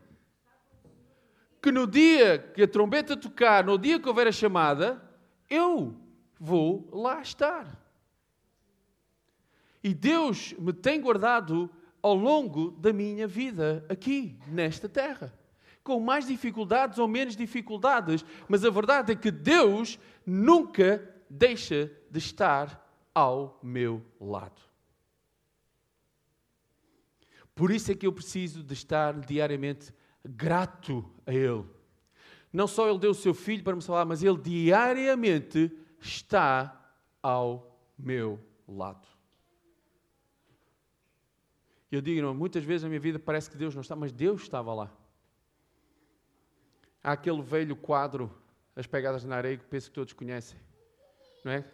Que 1.61 1.71
no 1.71 1.85
dia 1.85 2.39
que 2.39 2.63
a 2.63 2.67
trombeta 2.67 3.17
tocar, 3.17 3.63
no 3.63 3.77
dia 3.77 3.99
que 3.99 4.07
houver 4.07 4.27
a 4.27 4.31
chamada, 4.31 5.01
eu 5.49 5.95
vou 6.39 6.89
lá 6.91 7.21
estar. 7.21 7.88
E 9.83 9.93
Deus 9.93 10.53
me 10.57 10.73
tem 10.73 10.99
guardado 10.99 11.69
ao 12.01 12.15
longo 12.15 12.71
da 12.71 12.93
minha 12.93 13.27
vida 13.27 13.85
aqui, 13.89 14.37
nesta 14.47 14.87
terra 14.87 15.33
com 15.89 15.99
mais 15.99 16.27
dificuldades 16.27 16.99
ou 16.99 17.07
menos 17.07 17.35
dificuldades, 17.35 18.23
mas 18.47 18.63
a 18.63 18.69
verdade 18.69 19.11
é 19.11 19.15
que 19.15 19.31
Deus 19.31 19.97
nunca 20.23 21.03
deixa 21.27 21.91
de 22.11 22.19
estar 22.19 22.87
ao 23.11 23.59
meu 23.63 24.05
lado. 24.21 24.61
Por 27.55 27.71
isso 27.71 27.91
é 27.91 27.95
que 27.95 28.05
eu 28.05 28.13
preciso 28.13 28.63
de 28.63 28.73
estar 28.73 29.19
diariamente 29.19 29.91
grato 30.23 31.03
a 31.25 31.33
Ele. 31.33 31.65
Não 32.53 32.67
só 32.67 32.87
Ele 32.87 32.99
deu 32.99 33.11
o 33.11 33.15
seu 33.15 33.33
filho 33.33 33.63
para 33.63 33.75
me 33.75 33.81
salvar, 33.81 34.05
mas 34.05 34.21
Ele 34.21 34.37
diariamente 34.37 35.71
está 35.99 36.93
ao 37.21 37.75
meu 37.97 38.39
lado. 38.67 39.07
Eu 41.91 42.01
digo, 42.01 42.33
muitas 42.33 42.63
vezes 42.63 42.83
na 42.83 42.89
minha 42.89 42.99
vida 42.99 43.17
parece 43.17 43.49
que 43.49 43.57
Deus 43.57 43.73
não 43.73 43.81
está, 43.81 43.95
mas 43.95 44.11
Deus 44.11 44.41
estava 44.41 44.73
lá. 44.73 44.91
Há 47.03 47.13
aquele 47.13 47.41
velho 47.41 47.75
quadro, 47.75 48.31
As 48.75 48.85
Pegadas 48.85 49.23
na 49.23 49.37
Areia, 49.37 49.57
que 49.57 49.65
penso 49.65 49.89
que 49.89 49.95
todos 49.95 50.13
conhecem. 50.13 50.59
Não 51.43 51.51
é? 51.51 51.65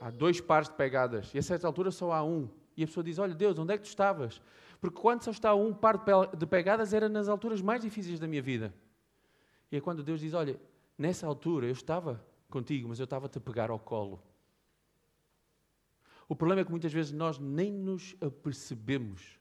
Há 0.00 0.10
dois 0.10 0.40
pares 0.40 0.68
de 0.68 0.74
pegadas 0.74 1.32
e 1.32 1.38
a 1.38 1.42
certa 1.42 1.66
altura 1.66 1.90
só 1.90 2.12
há 2.12 2.24
um. 2.24 2.48
E 2.76 2.82
a 2.82 2.86
pessoa 2.86 3.04
diz: 3.04 3.18
Olha, 3.18 3.34
Deus, 3.34 3.58
onde 3.58 3.72
é 3.72 3.76
que 3.76 3.84
tu 3.84 3.88
estavas? 3.88 4.40
Porque 4.80 5.00
quando 5.00 5.22
só 5.22 5.30
está 5.30 5.54
um 5.54 5.72
par 5.72 6.02
de 6.36 6.46
pegadas 6.46 6.92
era 6.92 7.08
nas 7.08 7.28
alturas 7.28 7.62
mais 7.62 7.82
difíceis 7.82 8.18
da 8.18 8.26
minha 8.26 8.42
vida. 8.42 8.74
E 9.70 9.76
é 9.76 9.80
quando 9.80 10.02
Deus 10.02 10.20
diz: 10.20 10.34
Olha, 10.34 10.58
nessa 10.98 11.26
altura 11.26 11.66
eu 11.66 11.72
estava 11.72 12.24
contigo, 12.50 12.88
mas 12.88 12.98
eu 12.98 13.04
estava-te 13.04 13.38
a 13.38 13.40
pegar 13.40 13.70
ao 13.70 13.78
colo. 13.78 14.20
O 16.28 16.34
problema 16.34 16.62
é 16.62 16.64
que 16.64 16.70
muitas 16.70 16.92
vezes 16.92 17.12
nós 17.12 17.38
nem 17.38 17.70
nos 17.70 18.16
apercebemos. 18.20 19.38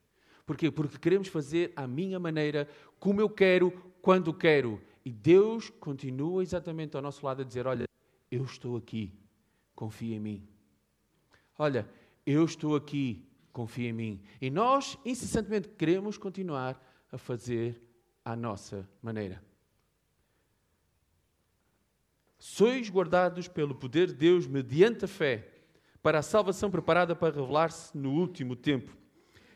Porquê? 0.51 0.69
Porque 0.69 0.97
queremos 0.97 1.29
fazer 1.29 1.71
à 1.77 1.87
minha 1.87 2.19
maneira, 2.19 2.67
como 2.99 3.21
eu 3.21 3.29
quero, 3.29 3.71
quando 4.01 4.33
quero. 4.33 4.81
E 5.05 5.09
Deus 5.09 5.69
continua 5.69 6.43
exatamente 6.43 6.93
ao 6.93 7.01
nosso 7.01 7.25
lado 7.25 7.41
a 7.41 7.45
dizer: 7.45 7.65
Olha, 7.65 7.85
eu 8.29 8.43
estou 8.43 8.75
aqui, 8.75 9.13
confia 9.73 10.17
em 10.17 10.19
mim. 10.19 10.45
Olha, 11.57 11.87
eu 12.25 12.43
estou 12.43 12.75
aqui, 12.75 13.25
confia 13.53 13.87
em 13.87 13.93
mim. 13.93 14.21
E 14.41 14.49
nós, 14.49 14.97
incessantemente, 15.05 15.69
queremos 15.69 16.17
continuar 16.17 16.77
a 17.09 17.17
fazer 17.17 17.81
à 18.25 18.35
nossa 18.35 18.85
maneira. 19.01 19.41
Sois 22.37 22.89
guardados 22.89 23.47
pelo 23.47 23.73
poder 23.73 24.07
de 24.07 24.15
Deus 24.15 24.47
mediante 24.47 25.05
a 25.05 25.07
fé, 25.07 25.47
para 26.03 26.19
a 26.19 26.21
salvação 26.21 26.69
preparada 26.69 27.15
para 27.15 27.33
revelar-se 27.33 27.97
no 27.97 28.11
último 28.11 28.53
tempo. 28.53 28.99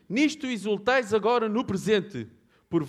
Nisto 0.07 0.47
exultais 0.47 1.13
agora 1.13 1.50
no 1.50 1.63
presente 1.63 2.27
por, 2.69 2.83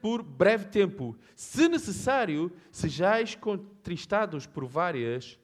por 0.00 0.22
breve 0.22 0.66
tempo, 0.66 1.16
se 1.34 1.68
necessário, 1.68 2.52
sejais 2.70 3.34
contristados 3.34 4.46
por 4.46 4.66
várias 4.66 5.38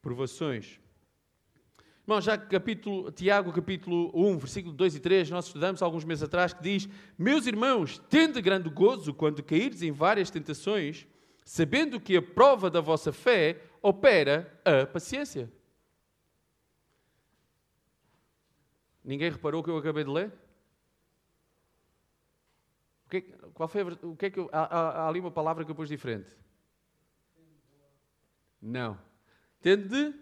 provações. 0.00 0.80
Irmão, 2.08 2.22
já 2.22 2.38
capítulo, 2.38 3.12
Tiago, 3.12 3.52
capítulo 3.52 4.10
1, 4.14 4.38
versículo 4.38 4.74
2 4.74 4.94
e 4.94 5.00
3, 5.00 5.30
nós 5.30 5.46
estudamos 5.46 5.82
alguns 5.82 6.04
meses 6.06 6.22
atrás, 6.22 6.54
que 6.54 6.62
diz: 6.62 6.88
Meus 7.18 7.46
irmãos, 7.46 7.98
tende 8.08 8.40
grande 8.40 8.70
gozo 8.70 9.12
quando 9.12 9.42
cairdes 9.42 9.82
em 9.82 9.92
várias 9.92 10.30
tentações, 10.30 11.06
sabendo 11.44 12.00
que 12.00 12.16
a 12.16 12.22
prova 12.22 12.70
da 12.70 12.80
vossa 12.80 13.12
fé 13.12 13.60
opera 13.82 14.58
a 14.64 14.86
paciência. 14.86 15.52
Ninguém 19.04 19.30
reparou 19.30 19.60
o 19.60 19.64
que 19.64 19.68
eu 19.68 19.76
acabei 19.76 20.04
de 20.04 20.10
ler? 20.10 20.32
O 23.08 23.10
que, 23.10 23.22
qual 23.54 23.66
foi 23.66 23.80
a, 23.80 24.06
o 24.06 24.14
que 24.14 24.26
é 24.26 24.30
que 24.30 24.38
eu, 24.38 24.50
há, 24.52 24.64
há, 24.64 25.08
ali 25.08 25.18
uma 25.18 25.30
palavra 25.30 25.64
que 25.64 25.70
eu 25.70 25.74
pus 25.74 25.88
diferente? 25.88 26.30
Não. 28.60 29.00
Tende 29.62 30.14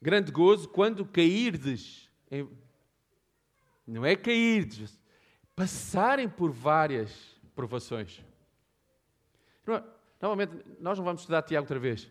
grande 0.00 0.32
gozo 0.32 0.68
quando 0.68 1.06
cairdes. 1.06 2.10
Em, 2.28 2.50
não 3.86 4.04
é 4.04 4.16
cairdes, 4.16 5.00
passarem 5.54 6.28
por 6.28 6.50
várias 6.50 7.40
provações. 7.54 8.24
Novamente, 10.20 10.64
nós 10.80 10.98
não 10.98 11.04
vamos 11.04 11.20
estudar 11.20 11.42
Tiago 11.42 11.62
outra 11.62 11.78
vez, 11.78 12.10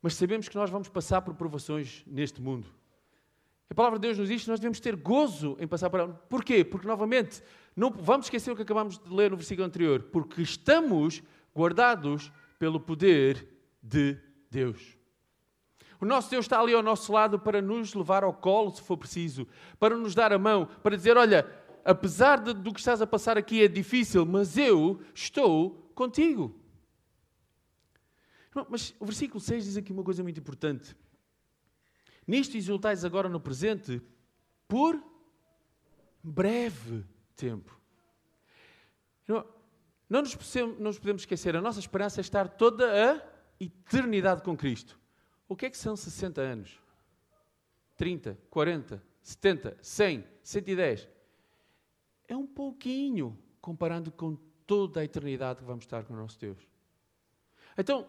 mas 0.00 0.14
sabemos 0.14 0.48
que 0.48 0.56
nós 0.56 0.70
vamos 0.70 0.88
passar 0.88 1.20
por 1.20 1.34
provações 1.34 2.02
neste 2.06 2.40
mundo. 2.40 2.79
A 3.70 3.74
palavra 3.74 4.00
de 4.00 4.08
Deus 4.08 4.18
nos 4.18 4.28
diz 4.28 4.42
que 4.42 4.48
nós 4.50 4.58
devemos 4.58 4.80
ter 4.80 4.96
gozo 4.96 5.56
em 5.60 5.66
passar 5.66 5.88
por 5.88 6.00
ela. 6.00 6.12
Porquê? 6.28 6.64
Porque, 6.64 6.88
novamente, 6.88 7.40
não 7.76 7.88
vamos 7.88 8.26
esquecer 8.26 8.50
o 8.50 8.56
que 8.56 8.62
acabamos 8.62 8.98
de 8.98 9.14
ler 9.14 9.30
no 9.30 9.36
versículo 9.36 9.64
anterior. 9.64 10.02
Porque 10.02 10.42
estamos 10.42 11.22
guardados 11.56 12.32
pelo 12.58 12.80
poder 12.80 13.48
de 13.80 14.18
Deus. 14.50 14.98
O 16.00 16.04
nosso 16.04 16.30
Deus 16.30 16.46
está 16.46 16.60
ali 16.60 16.74
ao 16.74 16.82
nosso 16.82 17.12
lado 17.12 17.38
para 17.38 17.62
nos 17.62 17.94
levar 17.94 18.24
ao 18.24 18.34
colo, 18.34 18.74
se 18.74 18.82
for 18.82 18.96
preciso, 18.96 19.46
para 19.78 19.96
nos 19.96 20.14
dar 20.14 20.32
a 20.32 20.38
mão, 20.38 20.66
para 20.82 20.96
dizer: 20.96 21.16
Olha, 21.16 21.46
apesar 21.84 22.40
de, 22.40 22.52
do 22.52 22.72
que 22.72 22.80
estás 22.80 23.00
a 23.00 23.06
passar 23.06 23.38
aqui 23.38 23.62
é 23.62 23.68
difícil, 23.68 24.26
mas 24.26 24.56
eu 24.56 25.00
estou 25.14 25.92
contigo. 25.94 26.58
Mas 28.68 28.94
o 28.98 29.04
versículo 29.04 29.38
6 29.38 29.64
diz 29.64 29.76
aqui 29.76 29.92
uma 29.92 30.02
coisa 30.02 30.24
muito 30.24 30.40
importante. 30.40 30.96
Nisto 32.30 32.56
exultais 32.56 33.04
agora 33.04 33.28
no 33.28 33.40
presente, 33.40 34.00
por 34.68 35.02
breve 36.22 37.04
tempo. 37.34 37.76
Não, 39.26 40.22
nos, 40.22 40.36
podemos, 40.36 40.78
não 40.78 40.84
nos 40.84 40.98
podemos 41.00 41.22
esquecer, 41.22 41.56
a 41.56 41.60
nossa 41.60 41.80
esperança 41.80 42.20
é 42.20 42.22
estar 42.22 42.46
toda 42.46 42.86
a 42.86 43.20
eternidade 43.58 44.42
com 44.42 44.56
Cristo. 44.56 44.96
O 45.48 45.56
que 45.56 45.66
é 45.66 45.70
que 45.70 45.76
são 45.76 45.96
60 45.96 46.40
anos? 46.40 46.80
30, 47.96 48.38
40, 48.48 49.02
70, 49.20 49.78
100, 49.82 50.24
110? 50.40 51.08
É 52.28 52.36
um 52.36 52.46
pouquinho 52.46 53.36
comparando 53.60 54.12
com 54.12 54.36
toda 54.68 55.00
a 55.00 55.04
eternidade 55.04 55.58
que 55.58 55.64
vamos 55.64 55.82
estar 55.82 56.04
com 56.04 56.14
o 56.14 56.16
nosso 56.16 56.38
Deus. 56.38 56.64
Então, 57.76 58.06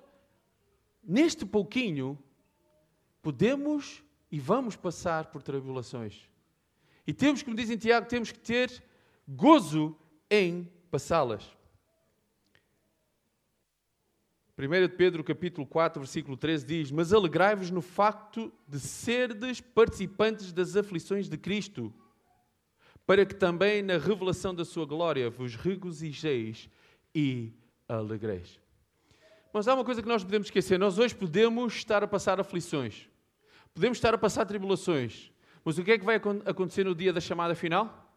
neste 1.03 1.43
pouquinho, 1.43 2.23
podemos 3.19 4.03
e 4.31 4.39
vamos 4.39 4.75
passar 4.75 5.25
por 5.25 5.43
tribulações. 5.43 6.29
E 7.05 7.13
temos, 7.13 7.43
como 7.43 7.55
dizem 7.55 7.77
Tiago, 7.77 8.07
temos 8.07 8.31
que 8.31 8.39
ter 8.39 8.81
gozo 9.27 9.97
em 10.29 10.71
passá-las. 10.89 11.43
1 14.57 14.95
Pedro 14.95 15.23
capítulo 15.23 15.65
4, 15.65 15.99
versículo 15.99 16.37
13 16.37 16.65
diz: 16.65 16.91
Mas 16.91 17.11
alegrai-vos 17.11 17.71
no 17.71 17.81
facto 17.81 18.53
de 18.67 18.79
serdes 18.79 19.59
participantes 19.59 20.53
das 20.53 20.75
aflições 20.75 21.27
de 21.27 21.37
Cristo, 21.37 21.93
para 23.05 23.25
que 23.25 23.33
também 23.33 23.81
na 23.81 23.97
revelação 23.97 24.53
da 24.53 24.63
sua 24.63 24.85
glória 24.85 25.29
vos 25.29 25.55
regozijeis 25.55 26.69
e 27.13 27.51
alegreis. 27.89 28.59
Mas 29.51 29.67
há 29.67 29.73
uma 29.73 29.83
coisa 29.83 30.01
que 30.01 30.07
nós 30.07 30.23
podemos 30.23 30.47
esquecer: 30.47 30.77
nós 30.77 30.99
hoje 30.99 31.15
podemos 31.15 31.73
estar 31.73 32.03
a 32.03 32.07
passar 32.07 32.39
aflições. 32.39 33.10
Podemos 33.73 33.97
estar 33.97 34.13
a 34.13 34.17
passar 34.17 34.45
tribulações, 34.45 35.31
mas 35.63 35.77
o 35.77 35.83
que 35.83 35.91
é 35.91 35.97
que 35.97 36.05
vai 36.05 36.15
acontecer 36.45 36.83
no 36.83 36.95
dia 36.95 37.13
da 37.13 37.21
chamada 37.21 37.55
final? 37.55 38.11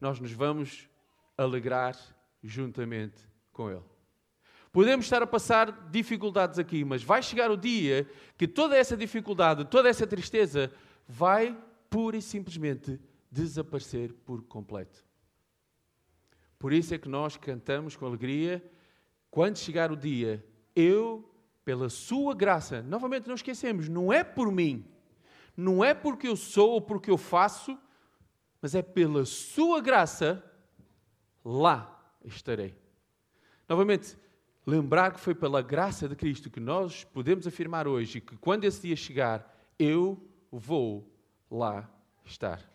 Nós 0.00 0.18
nos 0.18 0.32
vamos 0.32 0.88
alegrar 1.36 1.96
juntamente 2.42 3.20
com 3.52 3.70
Ele. 3.70 3.82
Podemos 4.72 5.06
estar 5.06 5.22
a 5.22 5.26
passar 5.26 5.88
dificuldades 5.90 6.58
aqui, 6.58 6.84
mas 6.84 7.02
vai 7.02 7.22
chegar 7.22 7.50
o 7.50 7.56
dia 7.56 8.08
que 8.36 8.46
toda 8.46 8.76
essa 8.76 8.96
dificuldade, 8.96 9.64
toda 9.64 9.88
essa 9.88 10.06
tristeza 10.06 10.72
vai 11.06 11.56
pura 11.88 12.16
e 12.16 12.22
simplesmente 12.22 13.00
desaparecer 13.30 14.12
por 14.24 14.42
completo. 14.42 15.04
Por 16.58 16.72
isso 16.72 16.92
é 16.92 16.98
que 16.98 17.08
nós 17.08 17.36
cantamos 17.36 17.96
com 17.96 18.04
alegria, 18.04 18.62
quando 19.30 19.58
chegar 19.58 19.92
o 19.92 19.96
dia, 19.96 20.44
eu 20.74 21.27
pela 21.68 21.90
sua 21.90 22.34
graça. 22.34 22.80
Novamente, 22.80 23.28
não 23.28 23.34
esquecemos, 23.34 23.90
não 23.90 24.10
é 24.10 24.24
por 24.24 24.50
mim, 24.50 24.86
não 25.54 25.84
é 25.84 25.92
porque 25.92 26.26
eu 26.26 26.34
sou 26.34 26.70
ou 26.70 26.80
porque 26.80 27.10
eu 27.10 27.18
faço, 27.18 27.78
mas 28.62 28.74
é 28.74 28.80
pela 28.80 29.26
sua 29.26 29.78
graça, 29.78 30.42
lá 31.44 32.10
estarei. 32.24 32.74
Novamente, 33.68 34.16
lembrar 34.64 35.12
que 35.12 35.20
foi 35.20 35.34
pela 35.34 35.60
graça 35.60 36.08
de 36.08 36.16
Cristo 36.16 36.48
que 36.48 36.58
nós 36.58 37.04
podemos 37.04 37.46
afirmar 37.46 37.86
hoje 37.86 38.18
que 38.18 38.38
quando 38.38 38.64
esse 38.64 38.80
dia 38.80 38.96
chegar, 38.96 39.54
eu 39.78 40.26
vou 40.50 41.06
lá 41.50 41.86
estar. 42.24 42.66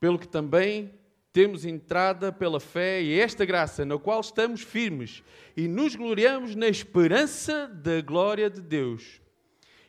Pelo 0.00 0.18
que 0.18 0.26
também 0.26 0.97
temos 1.38 1.64
entrada 1.64 2.32
pela 2.32 2.58
fé 2.58 3.00
e 3.00 3.20
esta 3.20 3.44
graça 3.44 3.84
na 3.84 3.96
qual 3.96 4.20
estamos 4.20 4.60
firmes 4.60 5.22
e 5.56 5.68
nos 5.68 5.94
gloriamos 5.94 6.56
na 6.56 6.66
esperança 6.66 7.68
da 7.68 8.00
glória 8.00 8.50
de 8.50 8.60
Deus. 8.60 9.20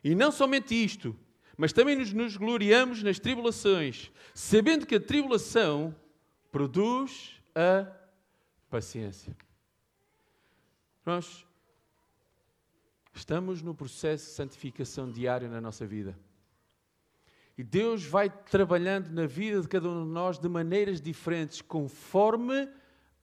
E 0.04 0.14
não 0.14 0.32
somente 0.32 0.76
isto, 0.76 1.18
mas 1.58 1.74
também 1.74 1.96
nos, 1.96 2.14
nos 2.14 2.38
gloriamos 2.38 3.02
nas 3.02 3.18
tribulações, 3.18 4.12
sabendo 4.32 4.86
que 4.86 4.94
a 4.94 5.00
tribulação 5.00 5.96
produz 6.52 7.42
a 7.56 7.92
paciência. 8.70 9.36
Nós 11.04 11.48
estamos 13.12 13.64
no 13.64 13.74
processo 13.74 14.26
de 14.26 14.32
santificação 14.34 15.12
diário 15.12 15.50
na 15.50 15.60
nossa 15.60 15.88
vida. 15.88 16.16
E 17.60 17.64
Deus 17.66 18.06
vai 18.06 18.30
trabalhando 18.30 19.10
na 19.10 19.26
vida 19.26 19.60
de 19.60 19.68
cada 19.68 19.90
um 19.90 20.06
de 20.06 20.10
nós 20.10 20.40
de 20.40 20.48
maneiras 20.48 21.02
diferentes, 21.02 21.62
conforme 21.62 22.70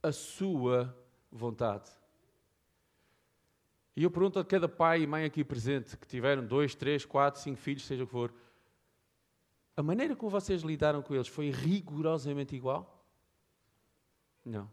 a 0.03 0.11
sua 0.11 0.95
vontade. 1.31 1.89
E 3.95 4.03
eu 4.03 4.11
pergunto 4.11 4.37
a 4.37 4.45
cada 4.45 4.69
pai 4.69 5.01
e 5.01 5.07
mãe 5.07 5.25
aqui 5.25 5.43
presente, 5.43 5.97
que 5.97 6.05
tiveram 6.05 6.45
dois, 6.45 6.75
três, 6.75 7.03
quatro, 7.03 7.41
cinco 7.41 7.57
filhos, 7.57 7.83
seja 7.87 8.03
o 8.03 8.05
que 8.05 8.11
for, 8.11 8.31
a 9.75 9.81
maneira 9.81 10.15
como 10.15 10.29
vocês 10.29 10.61
lidaram 10.61 11.01
com 11.01 11.15
eles 11.15 11.27
foi 11.27 11.49
rigorosamente 11.49 12.55
igual? 12.55 13.03
Não. 14.45 14.69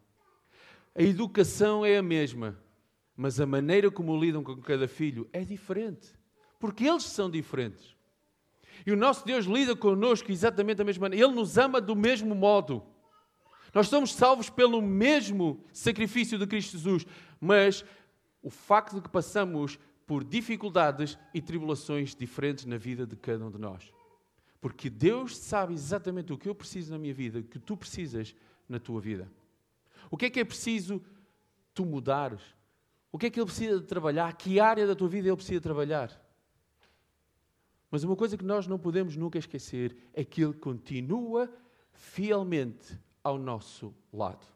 A 0.95 1.03
educação 1.03 1.87
é 1.87 1.97
a 1.97 2.03
mesma, 2.03 2.63
mas 3.17 3.41
a 3.41 3.47
maneira 3.47 3.91
como 3.91 4.15
lidam 4.15 4.45
com 4.45 4.61
cada 4.61 4.87
filho 4.87 5.27
é 5.33 5.43
diferente. 5.43 6.13
Porque 6.61 6.85
eles 6.85 7.05
são 7.05 7.31
diferentes. 7.31 7.95
E 8.87 8.93
o 8.93 8.97
nosso 8.97 9.25
Deus 9.25 9.47
lida 9.47 9.75
connosco 9.75 10.31
exatamente 10.31 10.79
da 10.79 10.85
mesma 10.85 11.03
maneira. 11.03 11.27
Ele 11.27 11.35
nos 11.35 11.59
ama 11.59 11.81
do 11.81 11.95
mesmo 11.95 12.35
modo. 12.35 12.83
Nós 13.73 13.89
somos 13.89 14.15
salvos 14.15 14.49
pelo 14.49 14.81
mesmo 14.81 15.65
sacrifício 15.73 16.39
de 16.39 16.47
Cristo 16.47 16.73
Jesus, 16.73 17.05
mas 17.41 17.85
o 18.43 18.51
facto 18.51 18.97
de 18.97 19.03
que 19.03 19.09
passamos 19.09 19.79
por 20.07 20.23
dificuldades 20.23 21.19
e 21.33 21.41
tribulações 21.41 22.15
diferentes 22.15 22.67
na 22.67 22.77
vida 22.77 23.07
de 23.07 23.17
cada 23.17 23.45
um 23.45 23.51
de 23.51 23.59
nós. 23.59 23.93
Porque 24.61 24.89
Deus 24.89 25.37
sabe 25.37 25.75
exatamente 25.75 26.33
o 26.33 26.39
que 26.39 26.49
eu 26.49 26.55
preciso 26.55 26.93
na 26.93 26.99
minha 26.99 27.13
vida, 27.13 27.41
o 27.41 27.43
que 27.43 27.59
tu 27.59 27.77
precisas 27.77 28.35
na 28.69 28.79
tua 28.79 29.01
vida. 29.01 29.31
O 30.11 30.17
que 30.17 30.27
é 30.27 30.31
que 30.31 30.41
é 30.41 30.45
preciso 30.45 31.03
tu 31.75 31.85
mudares? 31.85 32.41
O 33.11 33.19
que 33.19 33.27
é 33.27 33.31
que 33.31 33.39
Ele 33.39 33.47
precisa 33.47 33.81
de 33.81 33.87
trabalhar? 33.87 34.33
Que 34.35 34.61
área 34.61 34.87
da 34.87 34.95
tua 34.95 35.09
vida 35.09 35.29
Ele 35.29 35.37
precisa 35.37 35.61
trabalhar? 35.61 36.24
Mas 37.91 38.05
uma 38.05 38.17
coisa 38.17 38.37
que 38.37 38.45
nós 38.45 38.67
não 38.67 38.79
podemos 38.79 39.17
nunca 39.17 39.39
esquecer 39.39 39.97
é 40.13 40.25
que 40.25 40.43
Ele 40.43 40.55
continua 40.55 41.49
fielmente 41.93 42.99
ao 43.23 43.39
nosso 43.39 43.95
lado. 44.13 44.47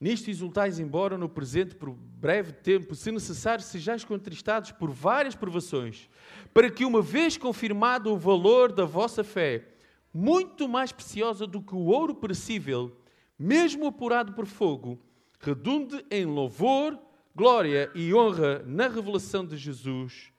Nisto 0.00 0.30
exultais, 0.30 0.78
embora 0.78 1.18
no 1.18 1.28
presente 1.28 1.74
por 1.74 1.90
breve 1.90 2.52
tempo, 2.52 2.94
se 2.94 3.12
necessário, 3.12 3.62
sejais 3.62 4.02
contristados 4.02 4.72
por 4.72 4.90
várias 4.90 5.34
provações, 5.34 6.08
para 6.54 6.70
que, 6.70 6.86
uma 6.86 7.02
vez 7.02 7.36
confirmado 7.36 8.10
o 8.10 8.16
valor 8.16 8.72
da 8.72 8.86
vossa 8.86 9.22
fé, 9.22 9.68
muito 10.12 10.66
mais 10.66 10.90
preciosa 10.90 11.46
do 11.46 11.60
que 11.60 11.74
o 11.74 11.84
ouro 11.84 12.14
perecível, 12.14 12.96
mesmo 13.38 13.86
apurado 13.86 14.32
por 14.32 14.46
fogo, 14.46 14.98
redunde 15.38 16.02
em 16.10 16.24
louvor, 16.24 16.98
glória 17.40 17.90
e 17.94 18.12
honra 18.12 18.58
na 18.66 18.86
revelação 18.86 19.46
de 19.46 19.56
Jesus 19.56 20.30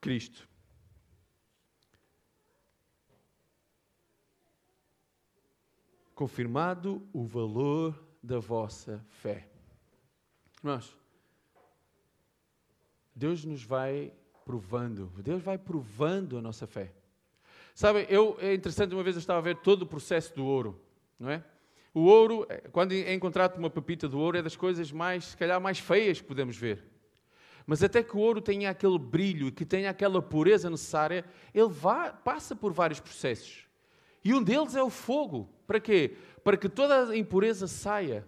Cristo. 0.00 0.48
Confirmado 6.12 7.08
o 7.12 7.22
valor 7.22 8.04
da 8.20 8.40
vossa 8.40 9.00
fé. 9.10 9.48
Irmãos, 10.58 10.98
Deus 13.14 13.44
nos 13.44 13.62
vai 13.62 14.12
provando. 14.44 15.06
Deus 15.22 15.40
vai 15.40 15.56
provando 15.56 16.36
a 16.36 16.42
nossa 16.42 16.66
fé. 16.66 16.92
Sabe, 17.76 18.08
eu, 18.10 18.36
é 18.40 18.52
interessante, 18.54 18.92
uma 18.92 19.04
vez 19.04 19.14
eu 19.14 19.20
estava 19.20 19.38
a 19.38 19.42
ver 19.42 19.58
todo 19.58 19.82
o 19.82 19.86
processo 19.86 20.34
do 20.34 20.44
ouro, 20.44 20.82
não 21.16 21.30
é? 21.30 21.44
O 21.92 22.02
ouro, 22.02 22.46
é, 22.48 22.58
quando 22.70 22.92
é 22.92 23.12
encontrado 23.12 23.56
uma 23.58 23.68
pepita 23.68 24.08
do 24.08 24.18
ouro, 24.18 24.38
é 24.38 24.42
das 24.42 24.56
coisas 24.56 24.92
mais, 24.92 25.24
se 25.24 25.36
calhar, 25.36 25.60
mais 25.60 25.78
feias 25.78 26.20
que 26.20 26.26
podemos 26.26 26.56
ver. 26.56 26.84
Mas 27.66 27.82
até 27.82 28.02
que 28.02 28.16
o 28.16 28.20
ouro 28.20 28.40
tenha 28.40 28.70
aquele 28.70 28.98
brilho 28.98 29.48
e 29.48 29.52
que 29.52 29.64
tenha 29.64 29.90
aquela 29.90 30.22
pureza 30.22 30.70
necessária, 30.70 31.24
ele 31.54 31.70
passa 32.24 32.54
por 32.54 32.72
vários 32.72 33.00
processos. 33.00 33.66
E 34.24 34.34
um 34.34 34.42
deles 34.42 34.74
é 34.74 34.82
o 34.82 34.90
fogo. 34.90 35.48
Para 35.66 35.80
quê? 35.80 36.16
Para 36.44 36.56
que 36.56 36.68
toda 36.68 37.10
a 37.10 37.16
impureza 37.16 37.66
saia. 37.66 38.26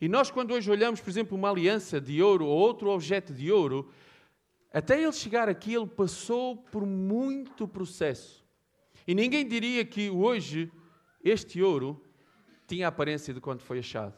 E 0.00 0.08
nós, 0.08 0.30
quando 0.30 0.52
hoje 0.52 0.70
olhamos, 0.70 1.00
por 1.00 1.10
exemplo, 1.10 1.36
uma 1.36 1.50
aliança 1.50 2.00
de 2.00 2.22
ouro 2.22 2.46
ou 2.46 2.58
outro 2.58 2.90
objeto 2.90 3.32
de 3.32 3.52
ouro, 3.52 3.90
até 4.72 5.00
ele 5.00 5.12
chegar 5.12 5.48
aqui, 5.48 5.74
ele 5.74 5.86
passou 5.86 6.56
por 6.56 6.84
muito 6.84 7.68
processo. 7.68 8.44
E 9.06 9.14
ninguém 9.14 9.46
diria 9.46 9.84
que 9.84 10.10
hoje 10.10 10.72
este 11.22 11.62
ouro 11.62 12.02
tinha 12.72 12.86
a 12.86 12.88
aparência 12.88 13.34
de 13.34 13.40
quando 13.40 13.60
foi 13.60 13.80
achado. 13.80 14.14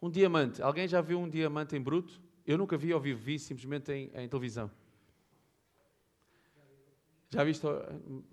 Um 0.00 0.08
diamante. 0.08 0.62
Alguém 0.62 0.86
já 0.86 1.00
viu 1.00 1.18
um 1.18 1.28
diamante 1.28 1.74
em 1.74 1.80
bruto? 1.80 2.20
Eu 2.46 2.56
nunca 2.56 2.76
vi 2.76 2.92
ao 2.92 3.00
vivo, 3.00 3.20
vi 3.20 3.36
simplesmente 3.36 3.90
em, 3.92 4.12
em 4.14 4.28
televisão. 4.28 4.70
Já 7.28 7.42
viste? 7.42 7.66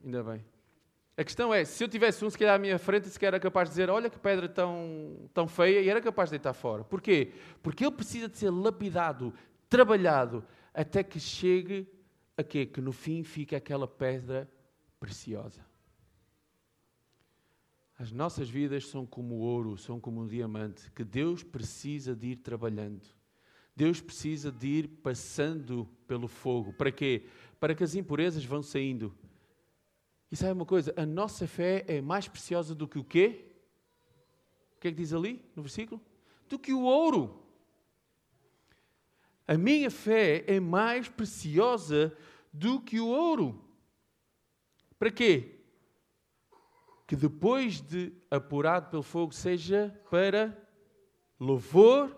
Ainda 0.04 0.24
bem. 0.24 0.46
A 1.18 1.24
questão 1.24 1.52
é, 1.52 1.66
se 1.66 1.84
eu 1.84 1.88
tivesse 1.88 2.24
um, 2.24 2.30
se 2.30 2.38
calhar 2.38 2.54
à 2.54 2.60
minha 2.60 2.78
frente, 2.78 3.10
se 3.10 3.26
era 3.26 3.40
capaz 3.40 3.68
de 3.68 3.74
dizer, 3.74 3.90
olha 3.90 4.12
que 4.12 4.20
pedra 4.20 4.48
tão, 4.48 5.28
tão 5.34 5.48
feia, 5.48 5.82
e 5.82 5.90
era 5.90 6.00
capaz 6.00 6.30
de 6.30 6.38
deitar 6.38 6.54
fora. 6.54 6.84
Porquê? 6.84 7.34
Porque 7.64 7.84
ele 7.84 7.96
precisa 7.96 8.30
de 8.30 8.38
ser 8.38 8.52
lapidado, 8.52 9.34
trabalhado, 9.68 10.46
até 10.72 11.04
que 11.04 11.20
chegue 11.20 11.88
a 12.38 12.44
quê? 12.44 12.68
Que 12.68 12.80
no 12.80 12.92
fim 12.92 13.24
fique 13.24 13.56
aquela 13.56 13.88
pedra 13.88 14.48
preciosa. 15.00 15.66
As 17.98 18.12
nossas 18.12 18.50
vidas 18.50 18.88
são 18.88 19.06
como 19.06 19.36
ouro, 19.36 19.78
são 19.78 20.00
como 20.00 20.22
um 20.22 20.28
diamante, 20.28 20.92
que 20.92 21.04
Deus 21.04 21.44
precisa 21.44 22.16
de 22.16 22.28
ir 22.28 22.36
trabalhando. 22.38 23.08
Deus 23.76 24.02
precisa 24.02 24.52
de 24.52 24.68
ir 24.68 24.88
passando 24.88 25.88
pelo 26.08 26.28
fogo. 26.28 26.74
Para 26.74 26.92
quê? 26.92 27.28
Para 27.60 27.74
que 27.74 27.84
as 27.84 27.96
impurezas 27.96 28.46
vão 28.46 28.62
saindo. 28.62 29.16
E 30.32 30.36
sabe 30.36 30.54
uma 30.54 30.66
coisa? 30.66 30.94
A 30.98 31.06
nossa 31.06 31.48
fé 31.48 31.84
é 31.88 32.02
mais 32.02 32.28
preciosa 32.28 32.74
do 32.74 32.88
que 32.88 32.98
o 32.98 33.04
quê? 33.04 33.46
O 34.76 34.80
que 34.80 34.88
é 34.88 34.92
que 34.92 34.98
diz 34.98 35.14
ali 35.14 35.44
no 35.56 35.62
versículo? 35.64 36.02
Do 36.50 36.60
que 36.60 36.74
o 36.74 36.82
ouro. 36.82 37.44
A 39.48 39.58
minha 39.58 39.92
fé 39.92 40.44
é 40.48 40.60
mais 40.60 41.08
preciosa 41.08 42.16
do 42.52 42.82
que 42.82 43.00
o 43.00 43.08
ouro. 43.08 43.64
Para 44.98 45.12
quê? 45.12 45.63
Que 47.06 47.16
depois 47.16 47.82
de 47.82 48.14
apurado 48.32 48.90
pelo 48.90 49.04
fogo 49.04 49.34
seja 49.34 49.94
para 50.10 50.58
louvor, 51.40 52.16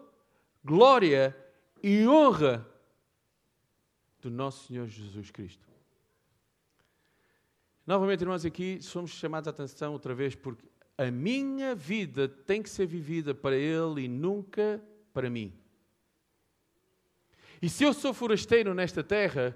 glória 0.64 1.36
e 1.82 2.08
honra 2.08 2.68
do 4.22 4.30
nosso 4.30 4.68
Senhor 4.68 4.88
Jesus 4.88 5.32
Cristo. 5.32 5.68
Novamente, 7.86 8.22
irmãos, 8.22 8.46
aqui 8.46 8.82
somos 8.82 9.12
chamados 9.12 9.48
a 9.48 9.52
atenção 9.52 9.94
outra 9.94 10.16
vez 10.16 10.34
porque 10.36 10.66
a 10.98 11.12
minha 11.12 11.76
vida 11.76 12.28
tem 12.28 12.62
que 12.62 12.70
ser 12.70 12.88
vivida 12.88 13.36
para 13.36 13.56
Ele 13.56 14.06
e 14.06 14.08
nunca 14.08 14.84
para 15.14 15.30
mim. 15.30 15.54
E 17.62 17.70
se 17.70 17.84
eu 17.84 17.94
sou 17.94 18.14
forasteiro 18.14 18.74
nesta 18.74 19.04
terra 19.04 19.56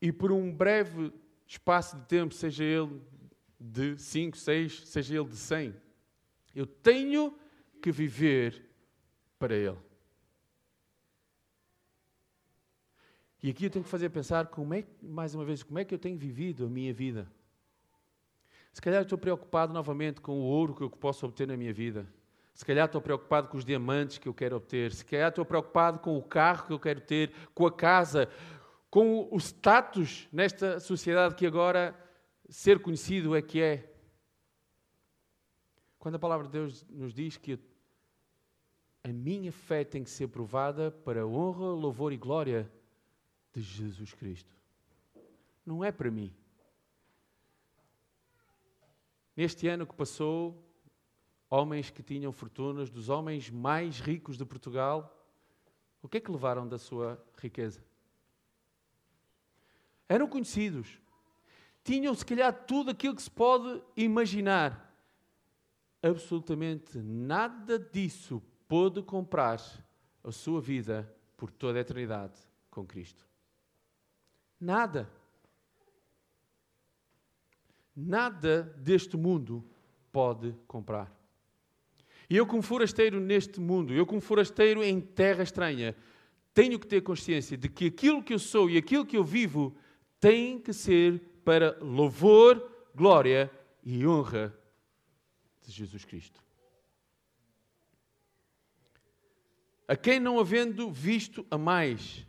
e 0.00 0.12
por 0.12 0.32
um 0.32 0.52
breve 0.52 1.12
espaço 1.46 1.96
de 1.96 2.06
tempo, 2.06 2.34
seja 2.34 2.64
ele 2.64 3.00
de 3.62 3.96
5, 3.96 4.36
6, 4.36 4.88
seja 4.88 5.14
ele 5.14 5.28
de 5.28 5.36
100, 5.36 5.74
eu 6.54 6.66
tenho 6.66 7.38
que 7.80 7.92
viver 7.92 8.68
para 9.38 9.54
Ele. 9.54 9.78
E 13.42 13.50
aqui 13.50 13.64
eu 13.64 13.70
tenho 13.70 13.84
que 13.84 13.90
fazer 13.90 14.08
pensar 14.10 14.46
como 14.46 14.72
é, 14.74 14.84
mais 15.02 15.34
uma 15.34 15.44
vez, 15.44 15.62
como 15.62 15.78
é 15.78 15.84
que 15.84 15.94
eu 15.94 15.98
tenho 15.98 16.16
vivido 16.16 16.66
a 16.66 16.68
minha 16.68 16.92
vida. 16.92 17.30
Se 18.72 18.80
calhar 18.80 19.02
estou 19.02 19.18
preocupado 19.18 19.72
novamente 19.72 20.20
com 20.20 20.40
o 20.40 20.44
ouro 20.44 20.74
que 20.74 20.82
eu 20.82 20.90
posso 20.90 21.26
obter 21.26 21.46
na 21.46 21.56
minha 21.56 21.72
vida. 21.72 22.06
Se 22.54 22.64
calhar 22.64 22.86
estou 22.86 23.00
preocupado 23.00 23.48
com 23.48 23.56
os 23.56 23.64
diamantes 23.64 24.18
que 24.18 24.28
eu 24.28 24.34
quero 24.34 24.56
obter. 24.56 24.92
Se 24.92 25.04
calhar 25.04 25.28
estou 25.28 25.44
preocupado 25.44 25.98
com 25.98 26.16
o 26.16 26.22
carro 26.22 26.66
que 26.66 26.72
eu 26.72 26.78
quero 26.78 27.00
ter, 27.00 27.32
com 27.54 27.66
a 27.66 27.72
casa, 27.72 28.28
com 28.88 29.28
o 29.30 29.38
status 29.38 30.28
nesta 30.32 30.78
sociedade 30.78 31.34
que 31.34 31.46
agora 31.46 31.98
ser 32.52 32.80
conhecido 32.80 33.34
é 33.34 33.40
que 33.40 33.60
é. 33.60 33.90
Quando 35.98 36.16
a 36.16 36.18
palavra 36.18 36.46
de 36.46 36.52
Deus 36.52 36.84
nos 36.90 37.14
diz 37.14 37.36
que 37.36 37.58
a 39.02 39.08
minha 39.08 39.50
fé 39.50 39.84
tem 39.84 40.04
que 40.04 40.10
ser 40.10 40.28
provada 40.28 40.90
para 40.90 41.22
a 41.22 41.26
honra, 41.26 41.66
louvor 41.72 42.12
e 42.12 42.16
glória 42.16 42.70
de 43.52 43.62
Jesus 43.62 44.12
Cristo. 44.12 44.54
Não 45.64 45.82
é 45.82 45.90
para 45.90 46.10
mim. 46.10 46.32
Neste 49.34 49.66
ano 49.66 49.86
que 49.86 49.94
passou, 49.94 50.62
homens 51.48 51.90
que 51.90 52.02
tinham 52.02 52.32
fortunas, 52.32 52.90
dos 52.90 53.08
homens 53.08 53.48
mais 53.48 53.98
ricos 53.98 54.36
de 54.36 54.44
Portugal, 54.44 55.26
o 56.02 56.08
que 56.08 56.18
é 56.18 56.20
que 56.20 56.30
levaram 56.30 56.68
da 56.68 56.78
sua 56.78 57.22
riqueza? 57.38 57.82
Eram 60.08 60.28
conhecidos. 60.28 61.00
Tinham, 61.84 62.14
se 62.14 62.24
calhar, 62.24 62.52
tudo 62.52 62.90
aquilo 62.90 63.16
que 63.16 63.22
se 63.22 63.30
pode 63.30 63.82
imaginar. 63.96 64.90
Absolutamente 66.02 66.98
nada 66.98 67.78
disso 67.78 68.42
pôde 68.68 69.02
comprar 69.02 69.60
a 70.22 70.32
sua 70.32 70.60
vida 70.60 71.12
por 71.36 71.50
toda 71.50 71.78
a 71.78 71.80
eternidade 71.80 72.38
com 72.70 72.86
Cristo. 72.86 73.26
Nada. 74.60 75.10
Nada 77.94 78.62
deste 78.78 79.16
mundo 79.16 79.64
pode 80.10 80.54
comprar. 80.66 81.12
E 82.30 82.36
eu, 82.36 82.46
como 82.46 82.62
forasteiro 82.62 83.20
neste 83.20 83.60
mundo, 83.60 83.92
eu, 83.92 84.06
como 84.06 84.20
forasteiro 84.20 84.82
em 84.82 85.00
terra 85.00 85.42
estranha, 85.42 85.94
tenho 86.54 86.78
que 86.78 86.86
ter 86.86 87.02
consciência 87.02 87.56
de 87.56 87.68
que 87.68 87.86
aquilo 87.86 88.22
que 88.22 88.32
eu 88.32 88.38
sou 88.38 88.70
e 88.70 88.78
aquilo 88.78 89.04
que 89.04 89.16
eu 89.16 89.24
vivo 89.24 89.76
tem 90.20 90.58
que 90.58 90.72
ser 90.72 91.20
para 91.44 91.78
louvor, 91.80 92.70
glória 92.94 93.50
e 93.82 94.06
honra 94.06 94.56
de 95.62 95.72
Jesus 95.72 96.04
Cristo. 96.04 96.42
A 99.86 99.96
quem 99.96 100.18
não 100.18 100.38
havendo 100.38 100.90
visto 100.90 101.46
a 101.50 101.58
mais, 101.58 102.26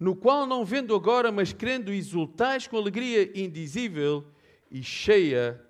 no 0.00 0.16
qual 0.16 0.46
não 0.46 0.64
vendo 0.64 0.94
agora, 0.94 1.30
mas 1.30 1.52
crendo, 1.52 1.92
exultais 1.92 2.66
com 2.66 2.76
alegria 2.76 3.30
indizível 3.38 4.26
e 4.70 4.82
cheia 4.82 5.64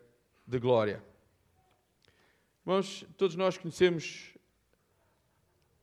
de 0.46 0.58
glória. 0.58 1.02
Irmãos, 2.64 3.04
todos 3.16 3.34
nós 3.36 3.56
conhecemos 3.56 4.34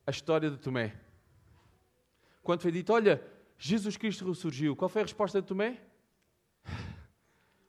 a 0.06 0.10
história 0.10 0.50
de 0.50 0.56
Tomé. 0.56 0.94
Quando 2.42 2.62
foi 2.62 2.70
dito, 2.70 2.92
olha, 2.92 3.22
Jesus 3.58 3.96
Cristo 3.96 4.28
ressurgiu, 4.28 4.76
qual 4.76 4.88
foi 4.88 5.02
a 5.02 5.04
resposta 5.04 5.42
de 5.42 5.48
Tomé? 5.48 5.80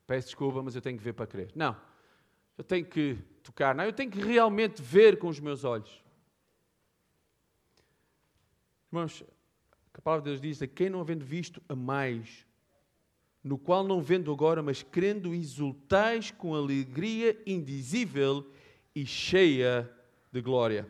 Peço 0.08 0.28
desculpa, 0.28 0.64
mas 0.64 0.74
eu 0.74 0.82
tenho 0.82 0.98
que 0.98 1.04
ver 1.04 1.14
para 1.14 1.28
crer. 1.28 1.52
Não, 1.54 1.76
eu 2.58 2.64
tenho 2.64 2.86
que 2.86 3.18
tocar, 3.44 3.76
não, 3.76 3.84
eu 3.84 3.92
tenho 3.92 4.10
que 4.10 4.20
realmente 4.20 4.82
ver 4.82 5.20
com 5.20 5.28
os 5.28 5.40
meus 5.40 5.66
olhos. 5.66 6.02
Irmãos, 8.90 9.22
a 9.94 10.02
palavra 10.02 10.24
de 10.24 10.30
Deus 10.30 10.42
diz: 10.42 10.62
a 10.62 10.68
quem 10.68 10.90
não 10.90 11.02
havendo 11.02 11.26
visto, 11.26 11.62
a 11.68 11.76
mais, 11.76 12.48
no 13.44 13.58
qual 13.58 13.84
não 13.84 14.02
vendo 14.02 14.32
agora, 14.32 14.64
mas 14.64 14.82
crendo, 14.82 15.34
exultais 15.34 16.32
com 16.32 16.56
alegria 16.56 17.38
indizível 17.46 18.50
e 18.96 19.06
cheia 19.06 19.92
de 20.32 20.42
glória. 20.42 20.88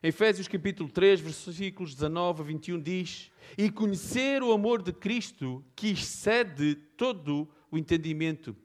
Em 0.00 0.08
Efésios 0.08 0.46
capítulo 0.46 0.88
3, 0.88 1.20
versículos 1.20 1.94
19 1.94 2.42
a 2.42 2.44
21 2.44 2.80
diz: 2.80 3.32
E 3.58 3.68
conhecer 3.68 4.42
o 4.44 4.52
amor 4.52 4.80
de 4.80 4.92
Cristo 4.92 5.64
que 5.74 5.88
excede 5.90 6.76
todo 6.96 7.42
o 7.42 7.48
entendimento, 7.78 8.56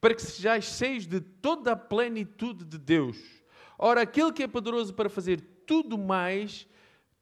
para 0.00 0.14
que 0.14 0.22
sejais 0.22 0.64
cheios 0.64 1.06
de 1.06 1.20
toda 1.20 1.72
a 1.72 1.76
plenitude 1.76 2.64
de 2.64 2.78
Deus. 2.78 3.18
Ora, 3.78 4.02
aquele 4.02 4.32
que 4.32 4.42
é 4.42 4.48
poderoso 4.48 4.94
para 4.94 5.08
fazer 5.08 5.40
tudo 5.66 5.96
mais, 5.96 6.66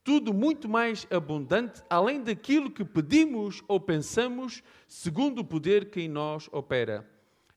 tudo 0.05 0.35
muito 0.35 0.69
mais 0.69 1.07
abundante, 1.11 1.83
além 1.89 2.23
daquilo 2.23 2.71
que 2.71 2.85
pedimos 2.85 3.63
ou 3.69 3.81
pensamos, 3.81 4.63
segundo 4.87 5.41
o 5.41 5.45
poder 5.45 5.91
que 5.91 6.01
em 6.01 6.09
nós 6.09 6.49
opera. 6.53 7.09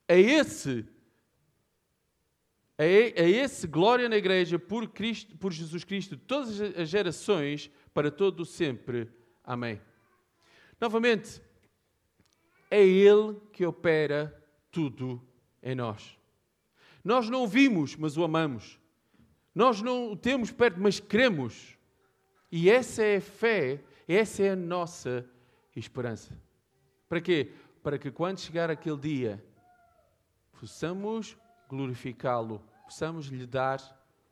É 0.07 0.19
esse 0.19 0.85
é 2.77 3.29
esse 3.29 3.67
glória 3.67 4.09
na 4.09 4.17
igreja 4.17 4.59
por, 4.59 4.89
Cristo, 4.89 5.37
por 5.37 5.53
Jesus 5.53 5.85
Cristo, 5.85 6.17
todas 6.17 6.59
as 6.59 6.89
gerações, 6.89 7.71
para 7.93 8.11
todo 8.11 8.41
o 8.41 8.45
sempre. 8.45 9.09
Amém. 9.43 9.79
Novamente, 10.79 11.41
é 12.69 12.83
Ele 12.83 13.39
que 13.51 13.65
opera 13.65 14.43
tudo 14.71 15.21
em 15.61 15.75
nós. 15.75 16.17
Nós 17.03 17.29
não 17.29 17.43
o 17.43 17.47
vimos, 17.47 17.95
mas 17.95 18.17
o 18.17 18.23
amamos. 18.23 18.79
Nós 19.53 19.81
não 19.81 20.11
o 20.11 20.17
temos 20.17 20.51
perto, 20.51 20.79
mas 20.79 20.99
cremos. 20.99 21.77
E 22.51 22.69
essa 22.69 23.03
é 23.03 23.17
a 23.17 23.21
fé, 23.21 23.83
essa 24.07 24.43
é 24.43 24.51
a 24.51 24.55
nossa 24.55 25.27
esperança. 25.75 26.37
Para 27.07 27.21
quê? 27.21 27.53
Para 27.81 27.97
que 27.97 28.11
quando 28.11 28.39
chegar 28.39 28.69
aquele 28.69 28.97
dia, 28.97 29.45
possamos 30.59 31.37
glorificá-lo, 31.69 32.61
possamos 32.83 33.27
lhe 33.27 33.45
dar 33.45 33.79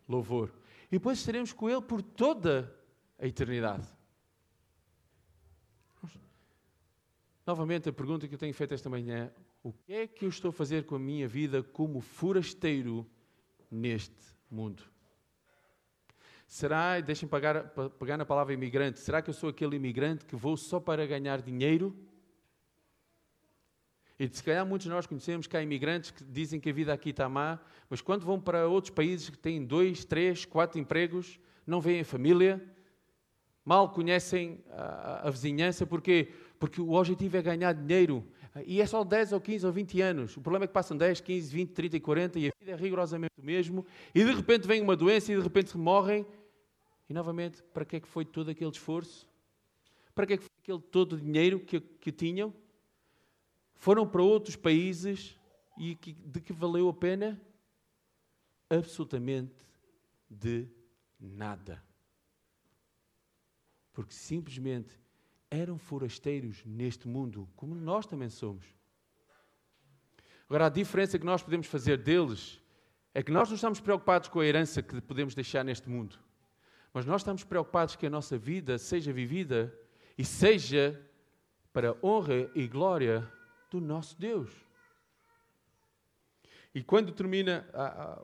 louvor. 0.07 0.51
E 0.87 0.97
depois 0.97 1.19
estaremos 1.19 1.53
com 1.53 1.69
Ele 1.69 1.81
por 1.81 2.01
toda 2.01 2.73
a 3.19 3.27
eternidade. 3.27 3.87
Novamente, 7.45 7.89
a 7.89 7.93
pergunta 7.93 8.27
que 8.27 8.35
eu 8.35 8.39
tenho 8.39 8.53
feito 8.53 8.73
esta 8.73 8.89
manhã: 8.89 9.31
o 9.61 9.73
que 9.73 9.93
é 9.93 10.07
que 10.07 10.25
eu 10.25 10.29
estou 10.29 10.49
a 10.49 10.53
fazer 10.53 10.85
com 10.85 10.95
a 10.95 10.99
minha 10.99 11.27
vida 11.27 11.61
como 11.61 11.99
forasteiro 11.99 13.05
neste 13.69 14.15
mundo? 14.49 14.83
Será, 16.47 16.99
deixem 16.99 17.27
pagar, 17.27 17.69
pegar 17.99 18.17
na 18.17 18.25
palavra 18.25 18.53
imigrante, 18.53 18.99
será 18.99 19.21
que 19.21 19.29
eu 19.29 19.33
sou 19.33 19.49
aquele 19.49 19.75
imigrante 19.75 20.25
que 20.25 20.35
vou 20.35 20.55
só 20.55 20.79
para 20.79 21.05
ganhar 21.05 21.41
dinheiro? 21.41 21.95
E 24.19 24.27
se 24.27 24.43
calhar 24.43 24.65
muitos 24.65 24.85
de 24.85 24.91
nós 24.91 25.07
conhecemos 25.07 25.47
que 25.47 25.57
há 25.57 25.61
imigrantes 25.61 26.11
que 26.11 26.23
dizem 26.23 26.59
que 26.59 26.69
a 26.69 26.73
vida 26.73 26.93
aqui 26.93 27.09
está 27.09 27.27
má, 27.27 27.59
mas 27.89 28.01
quando 28.01 28.23
vão 28.23 28.39
para 28.39 28.67
outros 28.67 28.93
países 28.93 29.29
que 29.29 29.37
têm 29.37 29.65
dois, 29.65 30.05
três, 30.05 30.45
quatro 30.45 30.79
empregos, 30.79 31.39
não 31.65 31.81
veem 31.81 32.03
família, 32.03 32.63
mal 33.65 33.91
conhecem 33.91 34.63
a, 34.69 35.27
a 35.27 35.29
vizinhança, 35.31 35.85
porque 35.85 36.31
porque 36.63 36.79
o 36.79 36.93
objetivo 36.93 37.35
é 37.35 37.41
ganhar 37.41 37.73
dinheiro. 37.73 38.25
E 38.65 38.79
é 38.79 38.85
só 38.85 39.03
10 39.03 39.33
ou 39.33 39.41
15 39.41 39.65
ou 39.65 39.73
20 39.73 39.99
anos. 39.99 40.37
O 40.37 40.41
problema 40.41 40.63
é 40.63 40.67
que 40.69 40.73
passam 40.73 40.95
10, 40.95 41.19
15, 41.19 41.53
20, 41.53 41.71
30 41.73 41.97
e 41.97 41.99
40 41.99 42.39
e 42.39 42.47
a 42.47 42.51
vida 42.57 42.71
é 42.71 42.75
rigorosamente 42.77 43.33
o 43.37 43.43
mesmo. 43.43 43.85
E 44.15 44.23
de 44.23 44.31
repente 44.31 44.65
vem 44.65 44.81
uma 44.81 44.95
doença 44.95 45.33
e 45.33 45.35
de 45.35 45.41
repente 45.41 45.77
morrem. 45.77 46.25
E 47.09 47.13
novamente, 47.13 47.61
para 47.73 47.83
que 47.83 47.97
é 47.97 47.99
que 47.99 48.07
foi 48.07 48.23
todo 48.23 48.49
aquele 48.49 48.71
esforço? 48.71 49.27
Para 50.15 50.25
que 50.25 50.33
é 50.35 50.37
que 50.37 50.43
foi 50.43 50.55
aquele 50.61 50.79
todo 50.79 51.17
o 51.17 51.19
dinheiro 51.19 51.59
que, 51.59 51.81
que 51.81 52.13
tinham? 52.13 52.53
Foram 53.75 54.07
para 54.07 54.21
outros 54.21 54.55
países 54.55 55.37
e 55.77 55.95
que, 55.95 56.13
de 56.13 56.39
que 56.39 56.53
valeu 56.53 56.87
a 56.87 56.93
pena? 56.93 57.41
Absolutamente 58.69 59.53
de 60.29 60.65
nada. 61.19 61.83
Porque 63.91 64.13
simplesmente 64.13 65.02
eram 65.53 65.77
forasteiros 65.77 66.65
neste 66.65 67.07
mundo, 67.07 67.47
como 67.55 67.75
nós 67.75 68.07
também 68.07 68.27
somos. 68.27 68.65
Agora, 70.49 70.65
a 70.65 70.69
diferença 70.69 71.19
que 71.19 71.25
nós 71.25 71.43
podemos 71.43 71.67
fazer 71.67 71.97
deles 71.97 72.59
é 73.13 73.21
que 73.21 73.31
nós 73.31 73.49
não 73.49 73.55
estamos 73.55 73.79
preocupados 73.79 74.27
com 74.29 74.39
a 74.39 74.45
herança 74.45 74.81
que 74.81 74.99
podemos 75.01 75.35
deixar 75.35 75.63
neste 75.63 75.87
mundo, 75.87 76.17
mas 76.91 77.05
nós 77.05 77.21
estamos 77.21 77.43
preocupados 77.43 77.95
que 77.95 78.07
a 78.07 78.09
nossa 78.09 78.35
vida 78.35 78.79
seja 78.79 79.13
vivida 79.13 79.71
e 80.17 80.25
seja 80.25 80.99
para 81.71 81.91
a 81.91 81.97
honra 82.03 82.49
e 82.55 82.67
glória 82.67 83.31
do 83.69 83.79
nosso 83.79 84.19
Deus. 84.19 84.51
E 86.73 86.81
quando 86.81 87.11
termina 87.11 87.69
a, 87.73 87.85
a, 87.85 88.21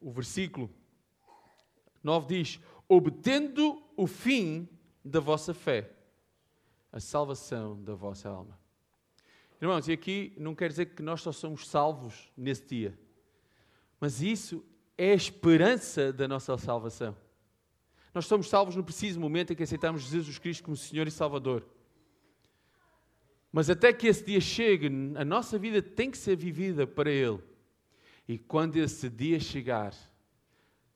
o 0.00 0.12
versículo 0.12 0.70
9 2.04 2.26
diz: 2.28 2.60
obtendo 2.88 3.82
o 3.96 4.06
fim 4.06 4.68
da 5.04 5.18
vossa 5.18 5.52
fé 5.52 5.97
a 6.92 7.00
salvação 7.00 7.82
da 7.82 7.94
vossa 7.94 8.28
alma. 8.28 8.58
Irmãos, 9.60 9.88
e 9.88 9.92
aqui 9.92 10.32
não 10.36 10.54
quer 10.54 10.68
dizer 10.68 10.86
que 10.86 11.02
nós 11.02 11.20
só 11.20 11.32
somos 11.32 11.66
salvos 11.66 12.32
nesse 12.36 12.64
dia, 12.64 12.98
mas 14.00 14.22
isso 14.22 14.64
é 14.96 15.12
a 15.12 15.14
esperança 15.14 16.12
da 16.12 16.28
nossa 16.28 16.56
salvação. 16.56 17.16
Nós 18.14 18.26
somos 18.26 18.48
salvos 18.48 18.74
no 18.74 18.84
preciso 18.84 19.20
momento 19.20 19.52
em 19.52 19.56
que 19.56 19.62
aceitamos 19.62 20.02
Jesus 20.02 20.38
Cristo 20.38 20.64
como 20.64 20.76
Senhor 20.76 21.06
e 21.06 21.10
Salvador. 21.10 21.66
Mas 23.52 23.70
até 23.70 23.92
que 23.92 24.06
esse 24.06 24.24
dia 24.24 24.40
chegue, 24.40 24.86
a 25.16 25.24
nossa 25.24 25.58
vida 25.58 25.80
tem 25.80 26.10
que 26.10 26.18
ser 26.18 26.36
vivida 26.36 26.86
para 26.86 27.10
Ele. 27.10 27.42
E 28.26 28.38
quando 28.38 28.76
esse 28.76 29.08
dia 29.08 29.40
chegar, 29.40 29.94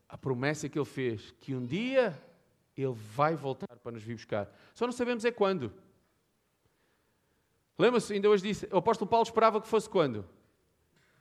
a 0.09 0.19
promessa 0.19 0.69
que 0.69 0.79
Ele 0.79 0.85
fez, 0.85 1.35
que 1.41 1.55
um 1.55 1.65
dia 1.65 2.21
Ele 2.77 2.93
vai 2.93 3.35
voltar 3.35 3.72
para 3.83 3.93
nos 3.93 4.03
vir 4.03 4.15
buscar. 4.15 4.53
Só 4.75 4.87
não 4.87 4.93
sabemos 4.93 5.25
é 5.25 5.31
quando. 5.31 5.73
Lembra-se, 7.79 8.13
ainda 8.13 8.29
hoje 8.29 8.43
disse, 8.43 8.69
o 8.71 8.77
apóstolo 8.77 9.11
Paulo 9.11 9.25
esperava 9.25 9.61
que 9.61 9.67
fosse 9.67 9.89
quando? 9.89 10.29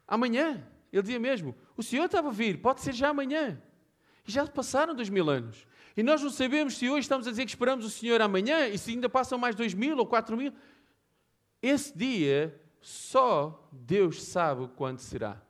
Amanhã. 0.07 0.67
Ele 0.91 1.01
dizia 1.01 1.19
mesmo, 1.19 1.55
o 1.77 1.81
Senhor 1.81 2.03
estava 2.03 2.27
a 2.27 2.31
vir, 2.31 2.61
pode 2.61 2.81
ser 2.81 2.93
já 2.93 3.09
amanhã. 3.09 3.61
E 4.27 4.31
já 4.31 4.45
passaram 4.45 4.93
dois 4.93 5.09
mil 5.09 5.29
anos. 5.29 5.65
E 5.95 6.03
nós 6.03 6.21
não 6.21 6.29
sabemos 6.29 6.77
se 6.77 6.89
hoje 6.89 7.01
estamos 7.01 7.27
a 7.27 7.31
dizer 7.31 7.45
que 7.45 7.51
esperamos 7.51 7.85
o 7.85 7.89
Senhor 7.89 8.21
amanhã 8.21 8.67
e 8.67 8.77
se 8.77 8.91
ainda 8.91 9.09
passam 9.09 9.37
mais 9.37 9.55
dois 9.55 9.73
mil 9.73 9.97
ou 9.97 10.05
quatro 10.05 10.35
mil. 10.35 10.53
Esse 11.61 11.97
dia, 11.97 12.59
só 12.81 13.67
Deus 13.71 14.21
sabe 14.23 14.67
quando 14.75 14.99
será. 14.99 15.41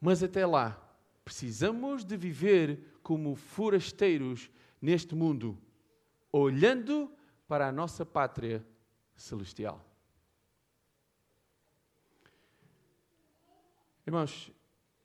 Mas 0.00 0.22
até 0.22 0.46
lá, 0.46 0.82
precisamos 1.24 2.04
de 2.04 2.16
viver 2.16 2.98
como 3.02 3.34
forasteiros 3.34 4.50
neste 4.80 5.14
mundo, 5.14 5.58
olhando 6.30 7.10
para 7.48 7.68
a 7.68 7.72
nossa 7.72 8.04
pátria 8.04 8.64
celestial. 9.14 9.84
Irmãos, 14.06 14.52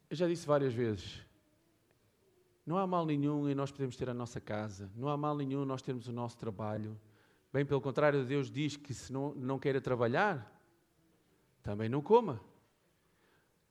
eu 0.10 0.16
já 0.16 0.28
disse 0.28 0.46
várias 0.46 0.74
vezes, 0.74 1.26
não 2.66 2.78
há 2.78 2.86
mal 2.86 3.06
nenhum 3.06 3.50
em 3.50 3.56
nós 3.56 3.72
podermos 3.72 3.96
ter 3.96 4.10
a 4.10 4.14
nossa 4.14 4.40
casa, 4.40 4.92
não 4.96 5.10
há 5.10 5.18
mal 5.18 5.36
nenhum 5.36 5.64
em 5.64 5.66
nós 5.66 5.82
termos 5.82 6.08
o 6.08 6.12
nosso 6.12 6.38
trabalho. 6.38 7.00
Bem, 7.52 7.66
pelo 7.66 7.82
contrário, 7.82 8.24
Deus 8.24 8.50
diz 8.50 8.78
que 8.78 8.94
se 8.94 9.12
não, 9.12 9.34
não 9.34 9.58
queira 9.58 9.82
trabalhar, 9.82 10.50
também 11.64 11.90
não 11.90 12.02
coma. 12.02 12.40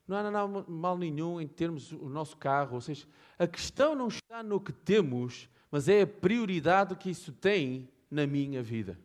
Não 0.06 0.16
há 0.16 0.48
mal 0.68 0.98
nenhum 0.98 1.40
em 1.40 1.46
termos 1.46 1.92
o 1.92 2.08
nosso 2.08 2.36
carro, 2.36 2.74
ou 2.74 2.80
seja, 2.80 3.06
a 3.38 3.46
questão 3.46 3.94
não 3.94 4.08
está 4.08 4.42
no 4.42 4.60
que 4.60 4.72
temos, 4.72 5.48
mas 5.70 5.88
é 5.88 6.02
a 6.02 6.06
prioridade 6.06 6.96
que 6.96 7.10
isso 7.10 7.32
tem 7.32 7.88
na 8.10 8.26
minha 8.26 8.62
vida. 8.62 8.98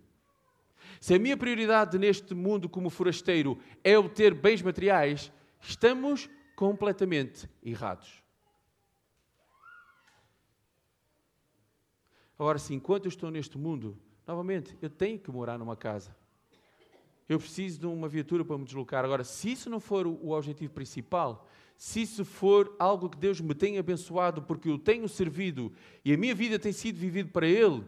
Se 1.00 1.14
a 1.14 1.20
minha 1.20 1.38
prioridade 1.38 1.98
neste 1.98 2.34
mundo 2.34 2.68
como 2.68 2.90
forasteiro 2.90 3.60
é 3.84 3.98
obter 3.98 4.34
bens 4.34 4.62
materiais, 4.62 5.32
estamos 5.62 6.30
completamente 6.56 7.50
errados. 7.64 8.24
Agora, 12.38 12.60
se 12.60 12.74
enquanto 12.74 13.06
eu 13.06 13.10
estou 13.10 13.32
neste 13.32 13.58
mundo, 13.58 13.98
novamente, 14.28 14.78
eu 14.82 14.90
tenho 14.90 15.20
que 15.20 15.32
morar 15.32 15.58
numa 15.58 15.76
casa. 15.76 16.16
Eu 17.28 17.40
preciso 17.40 17.80
de 17.80 17.86
uma 17.88 18.08
viatura 18.08 18.44
para 18.44 18.58
me 18.58 18.66
deslocar. 18.66 19.04
Agora, 19.04 19.24
se 19.24 19.52
isso 19.52 19.70
não 19.70 19.80
for 19.80 20.06
o 20.06 20.32
objetivo 20.32 20.74
principal, 20.74 21.48
se 21.78 22.02
isso 22.02 22.24
for 22.24 22.76
algo 22.80 23.10
que 23.10 23.18
Deus 23.18 23.42
me 23.42 23.54
tem 23.54 23.78
abençoado 23.78 24.42
porque 24.42 24.70
eu 24.70 24.80
tenho 24.80 25.08
servido 25.10 25.74
e 26.04 26.14
a 26.14 26.18
minha 26.18 26.34
vida 26.34 26.58
tem 26.58 26.72
sido 26.72 26.98
vivida 26.98 27.30
para 27.30 27.48
Ele, 27.48 27.84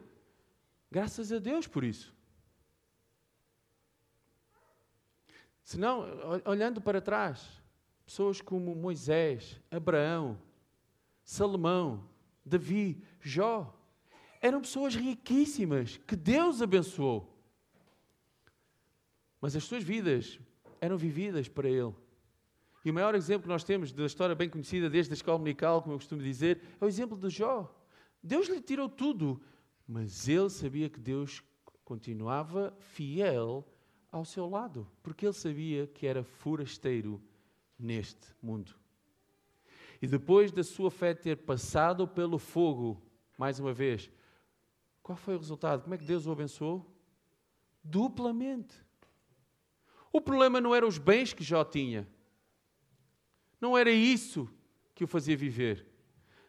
graças 0.92 1.32
a 1.32 1.40
Deus 1.40 1.68
por 1.68 1.84
isso. 1.84 2.16
Senão, 5.64 6.06
olhando 6.46 6.80
para 6.80 7.02
trás, 7.02 7.62
pessoas 8.06 8.40
como 8.40 8.74
Moisés, 8.74 9.60
Abraão, 9.70 10.40
Salomão, 11.26 12.08
Davi, 12.46 13.04
Jó, 13.20 13.78
eram 14.42 14.62
pessoas 14.62 14.96
riquíssimas 14.96 15.98
que 15.98 16.16
Deus 16.16 16.62
abençoou. 16.62 17.38
Mas 19.42 19.56
as 19.56 19.64
suas 19.66 19.84
vidas 19.84 20.40
eram 20.80 20.98
vividas 20.98 21.50
para 21.50 21.70
Ele. 21.70 21.94
E 22.88 22.90
o 22.90 22.94
maior 22.94 23.16
exemplo 23.16 23.42
que 23.42 23.50
nós 23.50 23.66
temos 23.66 23.92
da 23.92 24.06
história 24.06 24.34
bem 24.34 24.50
conhecida 24.50 24.90
desde 24.90 25.12
a 25.12 25.16
escola 25.16 25.38
dominical, 25.38 25.82
como 25.82 25.94
eu 25.94 25.98
costumo 25.98 26.24
dizer, 26.24 26.62
é 26.80 26.86
o 26.86 26.88
exemplo 26.88 27.18
de 27.18 27.30
Jó. 27.30 27.70
Deus 28.24 28.48
lhe 28.48 28.62
tirou 28.62 28.88
tudo, 28.88 29.42
mas 29.86 30.30
ele 30.30 30.50
sabia 30.50 30.90
que 30.90 30.98
Deus 30.98 31.44
continuava 31.84 32.74
fiel 32.80 33.68
ao 34.10 34.24
seu 34.24 34.48
lado, 34.48 34.90
porque 35.04 35.26
ele 35.26 35.34
sabia 35.34 35.86
que 35.86 36.08
era 36.08 36.24
forasteiro 36.24 37.22
neste 37.78 38.34
mundo. 38.42 38.74
E 40.02 40.08
depois 40.08 40.50
da 40.54 40.64
sua 40.64 40.90
fé 40.90 41.14
ter 41.14 41.36
passado 41.36 42.08
pelo 42.08 42.40
fogo, 42.40 43.04
mais 43.38 43.60
uma 43.60 43.74
vez, 43.74 44.10
qual 45.04 45.18
foi 45.18 45.36
o 45.36 45.40
resultado? 45.40 45.82
Como 45.82 45.94
é 45.94 45.98
que 45.98 46.06
Deus 46.06 46.26
o 46.26 46.32
abençoou? 46.32 46.90
Duplamente. 47.84 48.76
O 50.10 50.22
problema 50.22 50.62
não 50.62 50.74
eram 50.74 50.88
os 50.88 50.98
bens 50.98 51.34
que 51.34 51.44
Jó 51.44 51.66
tinha. 51.66 52.08
Não 53.60 53.78
era 53.78 53.92
isso 53.92 54.50
que 54.94 55.04
o 55.04 55.08
fazia 55.08 55.36
viver. 55.38 55.86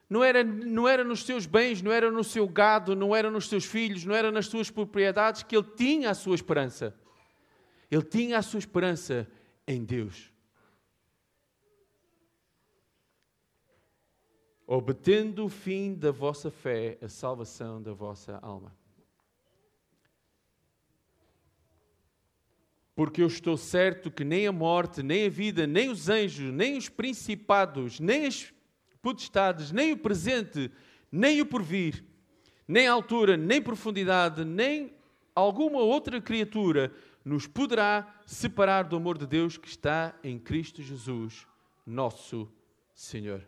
não 0.09 0.25
era, 0.25 0.43
não 0.43 0.89
era 0.89 1.05
nos 1.05 1.25
seus 1.25 1.45
bens, 1.45 1.83
não 1.83 1.93
era 1.93 2.11
no 2.11 2.25
seu 2.25 2.49
gado, 2.49 2.97
não 2.97 3.15
era 3.15 3.31
nos 3.31 3.49
seus 3.49 3.65
filhos, 3.65 4.05
não 4.05 4.15
era 4.15 4.33
nas 4.33 4.47
suas 4.47 4.71
propriedades 4.71 5.43
que 5.43 5.57
ele 5.57 5.67
tinha 5.77 6.11
a 6.11 6.15
sua 6.15 6.35
esperança. 6.35 6.95
Ele 7.91 8.03
tinha 8.03 8.39
a 8.39 8.43
sua 8.43 8.59
esperança 8.59 9.27
em 9.67 9.85
Deus. 9.85 10.33
Obtendo 14.67 15.47
o 15.47 15.49
fim 15.49 15.95
da 15.95 16.11
vossa 16.11 16.51
fé, 16.51 16.99
a 17.01 17.09
salvação 17.09 17.83
da 17.83 17.93
vossa 17.93 18.39
alma. 18.43 18.75
Porque 22.99 23.23
eu 23.23 23.29
estou 23.29 23.57
certo 23.57 24.11
que 24.11 24.25
nem 24.25 24.49
a 24.49 24.51
morte, 24.51 25.05
nem 25.05 25.27
a 25.27 25.31
vida, 25.31 25.69
nem 25.69 25.89
os 25.89 26.09
anjos, 26.09 26.53
nem 26.53 26.77
os 26.77 26.89
principados, 26.89 28.01
nem 28.01 28.27
as 28.27 28.53
potestades, 29.01 29.71
nem 29.71 29.93
o 29.93 29.97
presente, 29.97 30.69
nem 31.09 31.41
o 31.41 31.47
porvir, 31.47 32.05
nem 32.67 32.89
a 32.89 32.93
altura, 32.93 33.37
nem 33.37 33.63
profundidade, 33.63 34.45
nem 34.45 34.93
alguma 35.33 35.79
outra 35.79 36.21
criatura 36.21 36.93
nos 37.25 37.47
poderá 37.47 38.21
separar 38.27 38.83
do 38.83 38.97
amor 38.97 39.17
de 39.17 39.29
Deus 39.29 39.57
que 39.57 39.69
está 39.69 40.13
em 40.25 40.37
Cristo 40.37 40.83
Jesus, 40.83 41.47
nosso 41.87 42.53
Senhor. 42.93 43.47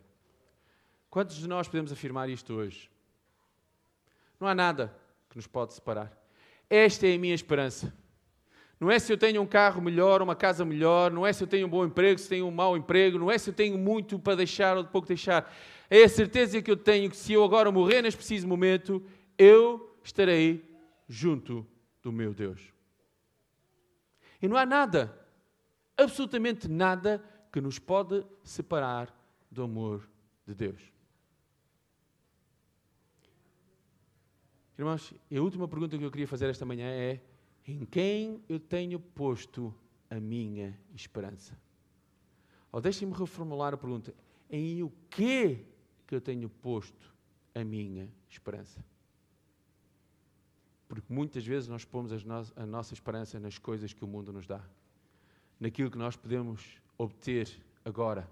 Quantos 1.10 1.34
de 1.34 1.48
nós 1.48 1.66
podemos 1.66 1.90
afirmar 1.90 2.28
isto 2.28 2.54
hoje? 2.54 2.88
Não 4.38 4.46
há 4.46 4.54
nada 4.54 4.96
que 5.28 5.34
nos 5.34 5.48
pode 5.48 5.74
separar. 5.74 6.16
Esta 6.70 7.08
é 7.08 7.16
a 7.16 7.18
minha 7.18 7.34
esperança. 7.34 7.92
Não 8.80 8.90
é 8.90 8.98
se 8.98 9.12
eu 9.12 9.18
tenho 9.18 9.42
um 9.42 9.46
carro 9.46 9.82
melhor, 9.82 10.22
uma 10.22 10.34
casa 10.34 10.64
melhor, 10.64 11.12
não 11.12 11.26
é 11.26 11.34
se 11.34 11.44
eu 11.44 11.46
tenho 11.46 11.66
um 11.66 11.70
bom 11.70 11.84
emprego, 11.84 12.18
se 12.18 12.30
tenho 12.30 12.46
um 12.46 12.50
mau 12.50 12.78
emprego, 12.78 13.18
não 13.18 13.30
é 13.30 13.36
se 13.36 13.50
eu 13.50 13.54
tenho 13.54 13.76
muito 13.76 14.18
para 14.18 14.34
deixar 14.34 14.74
ou 14.78 14.82
de 14.82 14.88
pouco 14.88 15.06
deixar. 15.06 15.54
É 15.90 16.02
a 16.02 16.08
certeza 16.08 16.62
que 16.62 16.70
eu 16.70 16.76
tenho 16.78 17.10
que 17.10 17.16
se 17.16 17.34
eu 17.34 17.44
agora 17.44 17.70
morrer 17.70 18.00
neste 18.00 18.16
preciso 18.16 18.48
momento, 18.48 19.04
eu 19.36 19.94
estarei 20.02 20.64
junto 21.06 21.66
do 22.02 22.10
meu 22.10 22.32
Deus. 22.32 22.72
E 24.40 24.48
não 24.48 24.56
há 24.56 24.64
nada, 24.64 25.14
absolutamente 25.94 26.66
nada, 26.66 27.22
que 27.52 27.60
nos 27.60 27.78
pode 27.78 28.24
separar 28.42 29.14
do 29.50 29.62
amor 29.62 30.08
de 30.46 30.54
Deus. 30.54 30.80
Irmãos, 34.78 35.12
a 35.30 35.40
última 35.40 35.68
pergunta 35.68 35.98
que 35.98 36.04
eu 36.04 36.10
queria 36.10 36.26
fazer 36.26 36.48
esta 36.48 36.64
manhã 36.64 36.86
é: 36.86 37.20
em 37.66 37.84
quem 37.84 38.42
eu 38.48 38.58
tenho 38.58 38.98
posto 38.98 39.74
a 40.08 40.18
minha 40.18 40.78
esperança? 40.94 41.56
Ou 42.72 42.80
deixem-me 42.80 43.14
reformular 43.14 43.74
a 43.74 43.76
pergunta: 43.76 44.14
em 44.50 44.82
o 44.82 44.92
que 45.08 45.64
que 46.06 46.14
eu 46.14 46.20
tenho 46.20 46.48
posto 46.48 47.14
a 47.54 47.64
minha 47.64 48.08
esperança? 48.28 48.84
Porque 50.88 51.12
muitas 51.12 51.46
vezes 51.46 51.68
nós 51.68 51.84
pomos 51.84 52.10
a 52.56 52.66
nossa 52.66 52.94
esperança 52.94 53.38
nas 53.38 53.58
coisas 53.58 53.92
que 53.92 54.04
o 54.04 54.08
mundo 54.08 54.32
nos 54.32 54.46
dá, 54.46 54.60
naquilo 55.58 55.90
que 55.90 55.98
nós 55.98 56.16
podemos 56.16 56.80
obter 56.98 57.48
agora, 57.84 58.28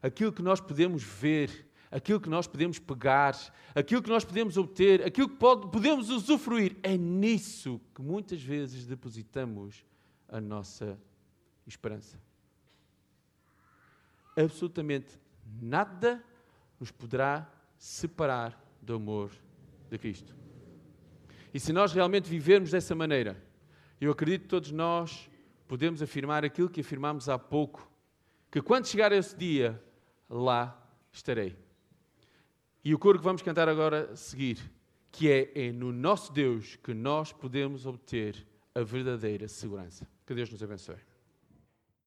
aquilo 0.00 0.32
que 0.32 0.42
nós 0.42 0.60
podemos 0.60 1.02
ver 1.02 1.67
aquilo 1.90 2.20
que 2.20 2.28
nós 2.28 2.46
podemos 2.46 2.78
pegar, 2.78 3.34
aquilo 3.74 4.02
que 4.02 4.08
nós 4.08 4.24
podemos 4.24 4.56
obter, 4.56 5.04
aquilo 5.04 5.28
que 5.28 5.36
pode, 5.36 5.70
podemos 5.70 6.10
usufruir. 6.10 6.76
É 6.82 6.96
nisso 6.96 7.80
que 7.94 8.02
muitas 8.02 8.42
vezes 8.42 8.86
depositamos 8.86 9.84
a 10.28 10.40
nossa 10.40 10.98
esperança. 11.66 12.20
Absolutamente 14.36 15.18
nada 15.60 16.22
nos 16.78 16.90
poderá 16.90 17.50
separar 17.76 18.62
do 18.80 18.94
amor 18.94 19.30
de 19.90 19.98
Cristo. 19.98 20.34
E 21.52 21.58
se 21.58 21.72
nós 21.72 21.92
realmente 21.92 22.28
vivermos 22.28 22.70
dessa 22.70 22.94
maneira, 22.94 23.42
eu 24.00 24.12
acredito 24.12 24.42
que 24.42 24.48
todos 24.48 24.70
nós 24.70 25.28
podemos 25.66 26.02
afirmar 26.02 26.44
aquilo 26.44 26.68
que 26.68 26.80
afirmámos 26.80 27.28
há 27.28 27.38
pouco, 27.38 27.90
que 28.50 28.60
quando 28.60 28.86
chegar 28.86 29.12
esse 29.12 29.36
dia, 29.36 29.82
lá 30.28 30.78
estarei. 31.10 31.56
E 32.88 32.94
o 32.94 32.98
coro 32.98 33.18
que 33.18 33.24
vamos 33.24 33.42
cantar 33.42 33.68
agora 33.68 34.12
a 34.12 34.16
seguir, 34.16 34.58
que 35.12 35.30
é, 35.30 35.66
é 35.66 35.70
no 35.70 35.92
nosso 35.92 36.32
Deus 36.32 36.76
que 36.76 36.94
nós 36.94 37.34
podemos 37.34 37.84
obter 37.84 38.46
a 38.74 38.80
verdadeira 38.80 39.46
segurança. 39.46 40.08
Que 40.26 40.34
Deus 40.34 40.48
nos 40.50 40.62
abençoe. 40.62 40.96